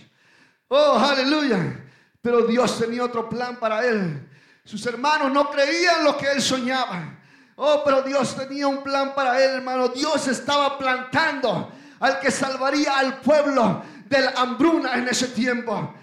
Oh, 0.68 0.96
aleluya. 0.96 1.84
Pero 2.22 2.46
Dios 2.46 2.78
tenía 2.78 3.04
otro 3.04 3.28
plan 3.28 3.56
para 3.56 3.84
él. 3.84 4.28
Sus 4.64 4.86
hermanos 4.86 5.32
no 5.32 5.50
creían 5.50 6.04
lo 6.04 6.16
que 6.16 6.30
él 6.30 6.40
soñaba. 6.40 7.18
Oh, 7.56 7.82
pero 7.84 8.00
Dios 8.02 8.36
tenía 8.36 8.68
un 8.68 8.84
plan 8.84 9.12
para 9.12 9.44
él, 9.44 9.56
hermano. 9.56 9.88
Dios 9.88 10.28
estaba 10.28 10.78
plantando 10.78 11.72
al 11.98 12.20
que 12.20 12.30
salvaría 12.30 12.96
al 12.96 13.18
pueblo 13.18 13.82
de 14.06 14.20
la 14.20 14.30
hambruna 14.30 14.94
en 14.94 15.08
ese 15.08 15.28
tiempo. 15.28 15.94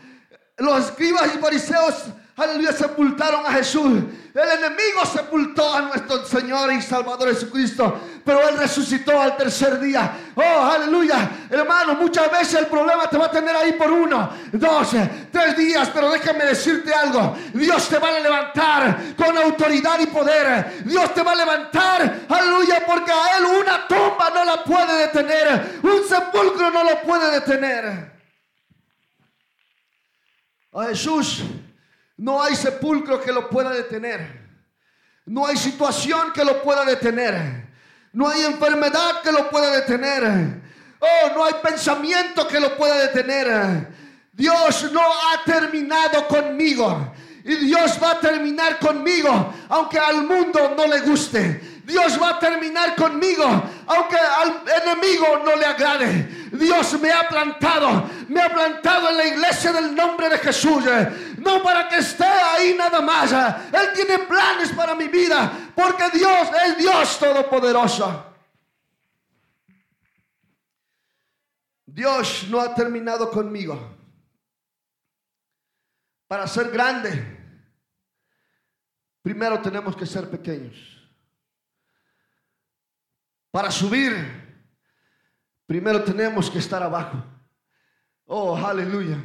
Los 0.57 0.89
escribas 0.89 1.33
y 1.33 1.37
fariseos 1.37 2.03
aleluya, 2.35 2.71
sepultaron 2.73 3.45
a 3.45 3.53
Jesús. 3.53 4.03
El 4.33 4.49
enemigo 4.49 5.05
sepultó 5.05 5.73
a 5.73 5.81
nuestro 5.81 6.25
Señor 6.25 6.71
y 6.71 6.81
Salvador 6.81 7.33
Jesucristo, 7.33 7.99
pero 8.23 8.47
Él 8.47 8.57
resucitó 8.57 9.19
al 9.19 9.35
tercer 9.35 9.77
día. 9.79 10.09
Oh, 10.35 10.71
aleluya. 10.73 11.29
Hermano, 11.49 11.95
muchas 11.95 12.31
veces 12.31 12.53
el 12.61 12.67
problema 12.67 13.09
te 13.09 13.17
va 13.17 13.25
a 13.25 13.31
tener 13.31 13.53
ahí 13.53 13.73
por 13.73 13.91
uno, 13.91 14.29
dos, 14.53 14.91
tres 15.31 15.57
días, 15.57 15.89
pero 15.93 16.09
déjame 16.11 16.45
decirte 16.45 16.93
algo. 16.93 17.35
Dios 17.53 17.89
te 17.89 17.99
va 17.99 18.07
a 18.07 18.19
levantar 18.19 18.97
con 19.17 19.37
autoridad 19.37 19.99
y 19.99 20.07
poder. 20.07 20.81
Dios 20.85 21.13
te 21.13 21.23
va 21.23 21.33
a 21.33 21.35
levantar, 21.35 22.21
aleluya, 22.29 22.83
porque 22.87 23.11
a 23.11 23.37
Él 23.37 23.45
una 23.45 23.85
tumba 23.85 24.29
no 24.33 24.45
la 24.45 24.63
puede 24.63 25.07
detener. 25.07 25.79
Un 25.83 26.07
sepulcro 26.07 26.71
no 26.71 26.85
lo 26.85 27.01
puede 27.01 27.31
detener. 27.31 28.11
A 30.73 30.85
Jesús 30.85 31.43
no 32.21 32.39
hay 32.39 32.55
sepulcro 32.55 33.19
que 33.19 33.31
lo 33.31 33.49
pueda 33.49 33.71
detener. 33.71 34.39
No 35.25 35.47
hay 35.47 35.57
situación 35.57 36.31
que 36.31 36.45
lo 36.45 36.61
pueda 36.61 36.85
detener. 36.85 37.67
No 38.13 38.29
hay 38.29 38.43
enfermedad 38.43 39.21
que 39.23 39.31
lo 39.31 39.49
pueda 39.49 39.71
detener. 39.71 40.61
Oh, 40.99 41.33
no 41.33 41.45
hay 41.45 41.55
pensamiento 41.63 42.47
que 42.47 42.59
lo 42.59 42.77
pueda 42.77 42.95
detener. 43.07 43.87
Dios 44.33 44.91
no 44.91 45.01
ha 45.01 45.43
terminado 45.43 46.27
conmigo. 46.27 47.11
Y 47.43 47.55
Dios 47.55 47.97
va 48.01 48.11
a 48.11 48.19
terminar 48.19 48.77
conmigo, 48.77 49.55
aunque 49.69 49.97
al 49.97 50.23
mundo 50.23 50.75
no 50.77 50.85
le 50.85 50.99
guste. 51.01 51.81
Dios 51.83 52.21
va 52.21 52.29
a 52.29 52.39
terminar 52.39 52.95
conmigo, 52.95 53.43
aunque 53.87 54.15
al 54.15 54.61
enemigo 54.83 55.41
no 55.43 55.55
le 55.55 55.65
agrade. 55.65 56.41
Dios 56.51 56.99
me 57.01 57.11
ha 57.11 57.27
plantado, 57.27 58.09
me 58.27 58.41
ha 58.41 58.49
plantado 58.49 59.09
en 59.09 59.17
la 59.17 59.25
iglesia 59.25 59.71
del 59.73 59.95
nombre 59.95 60.29
de 60.29 60.37
Jesús. 60.37 60.83
No 61.41 61.63
para 61.63 61.89
que 61.89 61.97
esté 61.97 62.23
ahí 62.23 62.75
nada 62.75 63.01
más. 63.01 63.31
Él 63.31 63.89
tiene 63.95 64.19
planes 64.19 64.71
para 64.73 64.93
mi 64.93 65.07
vida, 65.07 65.71
porque 65.75 66.09
Dios 66.11 66.49
es 66.67 66.77
Dios 66.77 67.19
todopoderoso. 67.19 68.27
Dios 71.85 72.47
no 72.49 72.61
ha 72.61 72.73
terminado 72.73 73.29
conmigo. 73.31 73.97
Para 76.27 76.47
ser 76.47 76.69
grande, 76.69 77.39
primero 79.21 79.61
tenemos 79.61 79.95
que 79.95 80.05
ser 80.05 80.29
pequeños. 80.29 80.77
Para 83.49 83.69
subir, 83.69 84.13
primero 85.65 86.03
tenemos 86.03 86.49
que 86.49 86.59
estar 86.59 86.81
abajo. 86.81 87.21
Oh, 88.25 88.55
aleluya. 88.55 89.17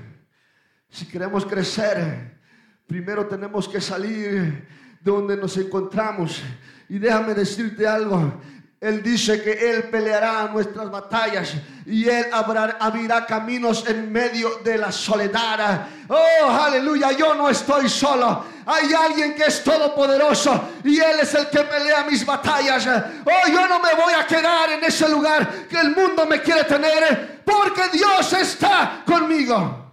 Si 0.88 1.06
queremos 1.06 1.44
crecer, 1.44 2.38
primero 2.86 3.26
tenemos 3.26 3.68
que 3.68 3.80
salir 3.80 4.66
de 5.00 5.10
donde 5.10 5.36
nos 5.36 5.56
encontramos. 5.56 6.42
Y 6.88 6.98
déjame 6.98 7.34
decirte 7.34 7.86
algo, 7.86 8.40
Él 8.80 9.02
dice 9.02 9.42
que 9.42 9.52
Él 9.52 9.84
peleará 9.90 10.48
nuestras 10.48 10.90
batallas 10.90 11.54
y 11.84 12.08
Él 12.08 12.26
abrirá 12.32 13.26
caminos 13.26 13.84
en 13.88 14.12
medio 14.12 14.60
de 14.64 14.78
la 14.78 14.92
soledad. 14.92 15.88
Oh, 16.08 16.50
aleluya, 16.50 17.12
yo 17.12 17.34
no 17.34 17.48
estoy 17.48 17.88
solo. 17.88 18.44
Hay 18.64 18.92
alguien 18.92 19.34
que 19.34 19.44
es 19.44 19.62
todopoderoso 19.62 20.70
y 20.84 20.98
Él 20.98 21.20
es 21.22 21.34
el 21.34 21.48
que 21.48 21.60
pelea 21.60 22.04
mis 22.04 22.24
batallas. 22.24 22.86
Oh, 23.24 23.48
yo 23.50 23.68
no 23.68 23.80
me 23.80 23.94
voy 23.94 24.14
a 24.14 24.26
quedar 24.26 24.70
en 24.70 24.84
ese 24.84 25.08
lugar 25.08 25.66
que 25.68 25.78
el 25.78 25.94
mundo 25.94 26.26
me 26.26 26.40
quiere 26.40 26.64
tener 26.64 27.42
porque 27.44 27.88
Dios 27.92 28.32
está 28.32 29.02
conmigo. 29.04 29.85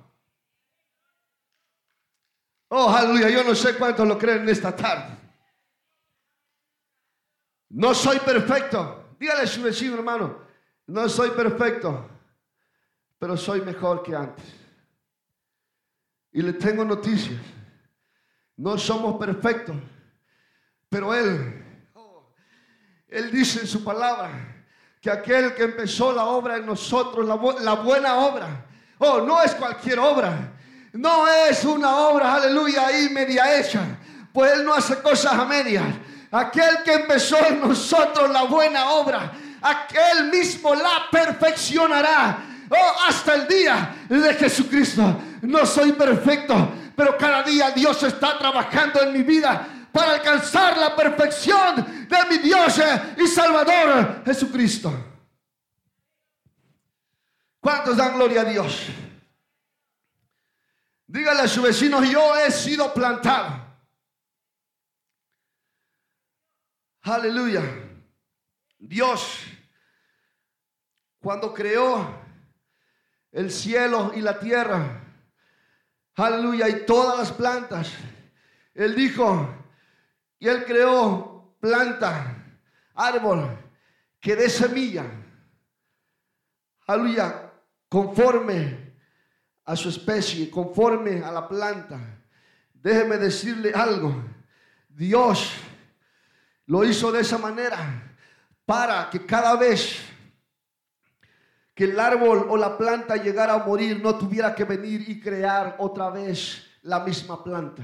Oh, 2.76 2.90
aleluya, 2.90 3.30
yo 3.30 3.44
no 3.44 3.54
sé 3.54 3.76
cuántos 3.76 4.08
lo 4.08 4.18
creen 4.18 4.50
esta 4.50 4.76
tarde. 4.76 5.16
No 7.70 7.94
soy 7.94 8.18
perfecto. 8.18 9.14
Dígale 9.20 9.44
a 9.44 9.48
su 9.48 9.62
vecino, 9.62 9.94
hermano, 9.94 10.40
no 10.88 11.08
soy 11.08 11.30
perfecto, 11.30 12.10
pero 13.20 13.38
soy 13.38 13.62
mejor 13.62 14.02
que 14.02 14.16
antes. 14.16 14.46
Y 16.32 16.42
le 16.42 16.54
tengo 16.54 16.84
noticias. 16.84 17.40
No 18.58 18.76
somos 18.80 19.20
perfectos, 19.24 19.76
pero 20.90 21.14
Él, 21.14 21.64
Él 23.08 23.30
dice 23.30 23.60
en 23.60 23.68
su 23.68 23.84
palabra 23.84 24.66
que 25.00 25.12
aquel 25.12 25.54
que 25.54 25.62
empezó 25.62 26.12
la 26.12 26.26
obra 26.26 26.58
en 26.58 26.66
nosotros, 26.66 27.24
la, 27.24 27.36
la 27.62 27.74
buena 27.76 28.16
obra, 28.16 28.66
oh, 28.98 29.22
no 29.22 29.44
es 29.44 29.54
cualquier 29.54 30.00
obra, 30.00 30.54
no 30.94 31.28
es 31.28 31.64
una 31.66 31.98
obra, 31.98 32.36
aleluya, 32.36 32.88
ahí 32.88 33.10
media 33.10 33.60
hecha, 33.60 33.82
pues 34.32 34.54
Él 34.54 34.66
no 34.66 34.74
hace 34.74 35.02
cosas 35.02 35.34
a 35.34 35.46
medias 35.46 35.84
Aquel 36.34 36.82
que 36.84 36.94
empezó 36.94 37.38
en 37.46 37.60
nosotros 37.60 38.28
la 38.32 38.46
buena 38.46 38.90
obra, 38.90 39.32
aquel 39.62 40.32
mismo 40.32 40.74
la 40.74 41.08
perfeccionará. 41.12 42.40
Oh, 42.72 42.94
hasta 43.08 43.36
el 43.36 43.48
día 43.48 43.96
de 44.10 44.34
Jesucristo. 44.34 45.22
No 45.44 45.64
soy 45.64 45.92
perfecto, 45.92 46.72
pero 46.96 47.16
cada 47.20 47.44
día 47.44 47.70
Dios 47.70 48.02
está 48.02 48.40
trabajando 48.40 49.04
en 49.04 49.14
mi 49.14 49.22
vida 49.22 49.68
para 49.92 50.14
alcanzar 50.14 50.76
la 50.76 50.96
perfección 50.96 52.08
de 52.10 52.18
mi 52.28 52.40
Dios 52.40 52.82
y 53.16 53.28
Salvador 53.28 54.24
Jesucristo. 54.26 54.92
¿Cuántos 57.60 57.96
dan 57.96 58.16
gloria 58.16 58.42
a 58.42 58.46
Dios? 58.46 58.88
Dígale 61.14 61.42
a 61.42 61.48
su 61.48 61.62
vecino, 61.62 62.04
yo 62.04 62.36
he 62.40 62.50
sido 62.50 62.92
plantado 62.92 63.64
Aleluya. 67.04 67.62
Dios, 68.80 69.44
cuando 71.20 71.54
creó 71.54 72.20
el 73.32 73.52
cielo 73.52 74.12
y 74.16 74.22
la 74.22 74.40
tierra, 74.40 75.04
aleluya, 76.16 76.68
y 76.70 76.84
todas 76.84 77.20
las 77.20 77.32
plantas, 77.32 77.92
Él 78.74 78.96
dijo, 78.96 79.54
y 80.40 80.48
Él 80.48 80.66
creó 80.66 81.56
planta, 81.60 82.58
árbol, 82.96 83.56
que 84.20 84.36
dé 84.36 84.50
semilla, 84.50 85.06
aleluya, 86.88 87.52
conforme 87.88 88.83
a 89.66 89.76
su 89.76 89.90
especie, 89.90 90.50
conforme 90.50 91.24
a 91.24 91.32
la 91.32 91.48
planta. 91.48 92.00
Déjeme 92.74 93.18
decirle 93.18 93.72
algo, 93.74 94.14
Dios 94.90 95.54
lo 96.66 96.84
hizo 96.84 97.12
de 97.12 97.22
esa 97.22 97.38
manera 97.38 98.14
para 98.66 99.10
que 99.10 99.26
cada 99.26 99.56
vez 99.56 100.00
que 101.74 101.86
el 101.86 102.00
árbol 102.00 102.46
o 102.50 102.58
la 102.58 102.78
planta 102.78 103.16
llegara 103.16 103.54
a 103.54 103.66
morir, 103.66 104.02
no 104.02 104.16
tuviera 104.16 104.54
que 104.54 104.64
venir 104.64 105.10
y 105.10 105.20
crear 105.20 105.76
otra 105.80 106.10
vez 106.10 106.64
la 106.84 107.00
misma 107.00 107.44
planta. 107.44 107.84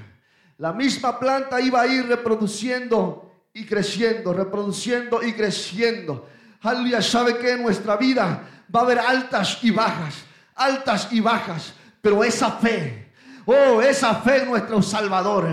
La 0.58 0.74
misma 0.74 1.18
planta 1.18 1.60
iba 1.60 1.82
a 1.82 1.88
ir 1.88 2.06
reproduciendo 2.08 3.32
y 3.54 3.65
creciendo, 3.65 4.34
reproduciendo 4.34 5.24
y 5.24 5.34
creciendo. 5.34 6.28
Aleluya, 6.62 7.02
sabe 7.02 7.38
que 7.38 7.54
en 7.54 7.63
nuestra 7.63 7.98
vida 7.98 8.48
va 8.74 8.82
a 8.82 8.84
haber 8.84 9.00
altas 9.00 9.63
y 9.63 9.72
bajas, 9.72 10.26
altas 10.60 11.08
y 11.12 11.19
bajas, 11.19 11.74
pero 12.02 12.24
esa 12.24 12.52
fe, 12.52 13.12
oh, 13.45 13.82
esa 13.82 14.15
fe 14.15 14.43
en 14.43 14.50
nuestro 14.50 14.82
Salvador 14.82 15.48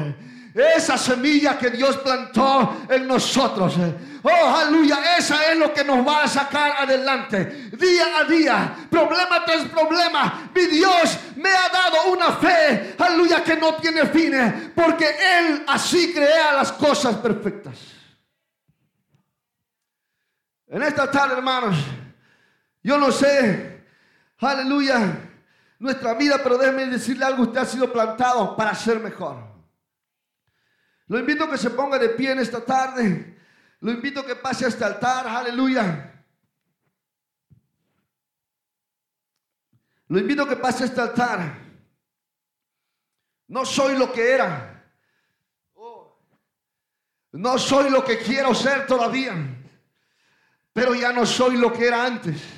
esa 0.57 0.97
semilla 0.97 1.59
que 1.59 1.71
Dios 1.71 1.99
plantó 1.99 2.87
en 2.89 3.07
nosotros. 3.07 3.75
Oh, 4.23 4.57
aleluya, 4.57 5.17
esa 5.19 5.53
es 5.53 5.59
lo 5.59 5.73
que 5.73 5.85
nos 5.85 6.07
va 6.07 6.25
a 6.25 6.29
sacar 6.29 6.73
adelante. 6.79 7.71
Día 7.77 8.19
a 8.19 8.25
día, 8.25 8.77
problema 8.91 9.45
tras 9.45 9.67
problema. 9.67 10.51
Mi 10.55 10.65
Dios 10.67 11.19
me 11.37 11.51
ha 11.51 11.69
dado 11.69 12.11
una 12.11 12.33
fe, 12.33 12.95
aleluya, 12.99 13.45
que 13.45 13.57
no 13.57 13.75
tiene 13.75 14.07
fines. 14.07 14.71
Porque 14.75 15.07
Él 15.07 15.65
así 15.67 16.13
crea 16.13 16.55
las 16.55 16.73
cosas 16.73 17.17
perfectas. 17.17 17.79
En 20.69 20.83
esta 20.83 21.11
tarde, 21.11 21.35
hermanos, 21.35 21.77
yo 22.83 22.99
no 22.99 23.13
sé, 23.13 23.76
aleluya, 24.39 25.31
nuestra 25.79 26.15
vida, 26.15 26.41
pero 26.43 26.59
déjeme 26.59 26.87
decirle 26.87 27.25
algo, 27.25 27.45
usted 27.45 27.61
ha 27.61 27.65
sido 27.65 27.93
plantado 27.93 28.57
para 28.57 28.75
ser 28.75 29.01
mejor. 29.01 29.57
Lo 31.09 31.19
invito 31.19 31.45
a 31.45 31.51
que 31.51 31.59
se 31.59 31.71
ponga 31.71 31.99
de 31.99 32.11
pie 32.11 32.33
en 32.33 32.41
esta 32.41 32.65
tarde. 32.65 33.39
Lo 33.81 33.93
invito 33.93 34.21
a 34.21 34.27
que 34.27 34.37
pase 34.37 34.65
a 34.65 34.69
este 34.69 34.85
altar. 34.85 35.27
Aleluya. 35.29 36.25
Lo 40.09 40.19
invito 40.19 40.43
a 40.43 40.49
que 40.49 40.57
pase 40.57 40.83
a 40.83 40.87
este 40.87 41.01
altar. 41.01 41.59
No 43.49 43.65
soy 43.65 43.97
lo 43.97 44.13
que 44.13 44.33
era. 44.33 44.85
Oh. 45.75 46.19
No 47.33 47.59
soy 47.59 47.91
lo 47.91 48.05
que 48.05 48.19
quiero 48.19 48.53
ser 48.55 48.87
todavía. 48.87 49.35
Pero 50.73 50.95
ya 50.95 51.13
no 51.13 51.25
soy 51.25 51.57
lo 51.57 51.73
que 51.73 51.87
era 51.87 52.05
antes. 52.05 52.56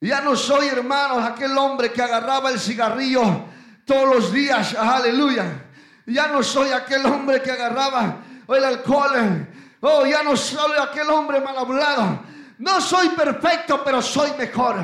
Ya 0.00 0.20
no 0.20 0.36
soy, 0.36 0.68
hermanos, 0.68 1.24
aquel 1.24 1.56
hombre 1.58 1.92
que 1.92 2.02
agarraba 2.02 2.50
el 2.50 2.60
cigarrillo 2.60 3.44
todos 3.84 4.16
los 4.16 4.32
días. 4.32 4.74
Aleluya 4.74 5.68
ya 6.08 6.28
no 6.28 6.42
soy 6.42 6.70
aquel 6.70 7.04
hombre 7.06 7.42
que 7.42 7.50
agarraba 7.50 8.18
el 8.48 8.64
alcohol. 8.64 9.46
Oh, 9.80 10.06
ya 10.06 10.22
no 10.22 10.36
soy 10.36 10.72
aquel 10.80 11.08
hombre 11.10 11.40
mal 11.40 11.56
hablado. 11.56 12.20
No 12.58 12.80
soy 12.80 13.10
perfecto, 13.10 13.82
pero 13.84 14.02
soy 14.02 14.30
mejor. 14.36 14.76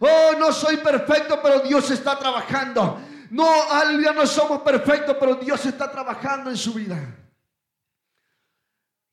Oh, 0.00 0.32
no 0.38 0.50
soy 0.50 0.78
perfecto, 0.78 1.40
pero 1.42 1.60
Dios 1.60 1.90
está 1.90 2.18
trabajando. 2.18 3.00
No, 3.30 3.46
ya 4.00 4.12
no 4.12 4.26
somos 4.26 4.62
perfectos, 4.62 5.16
pero 5.20 5.36
Dios 5.36 5.64
está 5.64 5.90
trabajando 5.90 6.50
en 6.50 6.56
su 6.56 6.74
vida. 6.74 6.98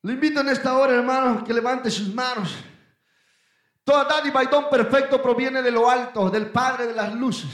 Le 0.02 0.14
invito 0.14 0.40
en 0.40 0.48
esta 0.48 0.76
hora, 0.76 0.94
hermano, 0.94 1.44
que 1.44 1.52
levante 1.52 1.90
sus 1.90 2.12
manos. 2.12 2.56
Toda 3.90 4.04
dádiva 4.04 4.44
y 4.44 4.46
don 4.46 4.70
perfecto 4.70 5.20
proviene 5.20 5.62
de 5.62 5.72
lo 5.72 5.90
alto, 5.90 6.30
del 6.30 6.46
Padre 6.46 6.86
de 6.86 6.94
las 6.94 7.12
luces. 7.12 7.50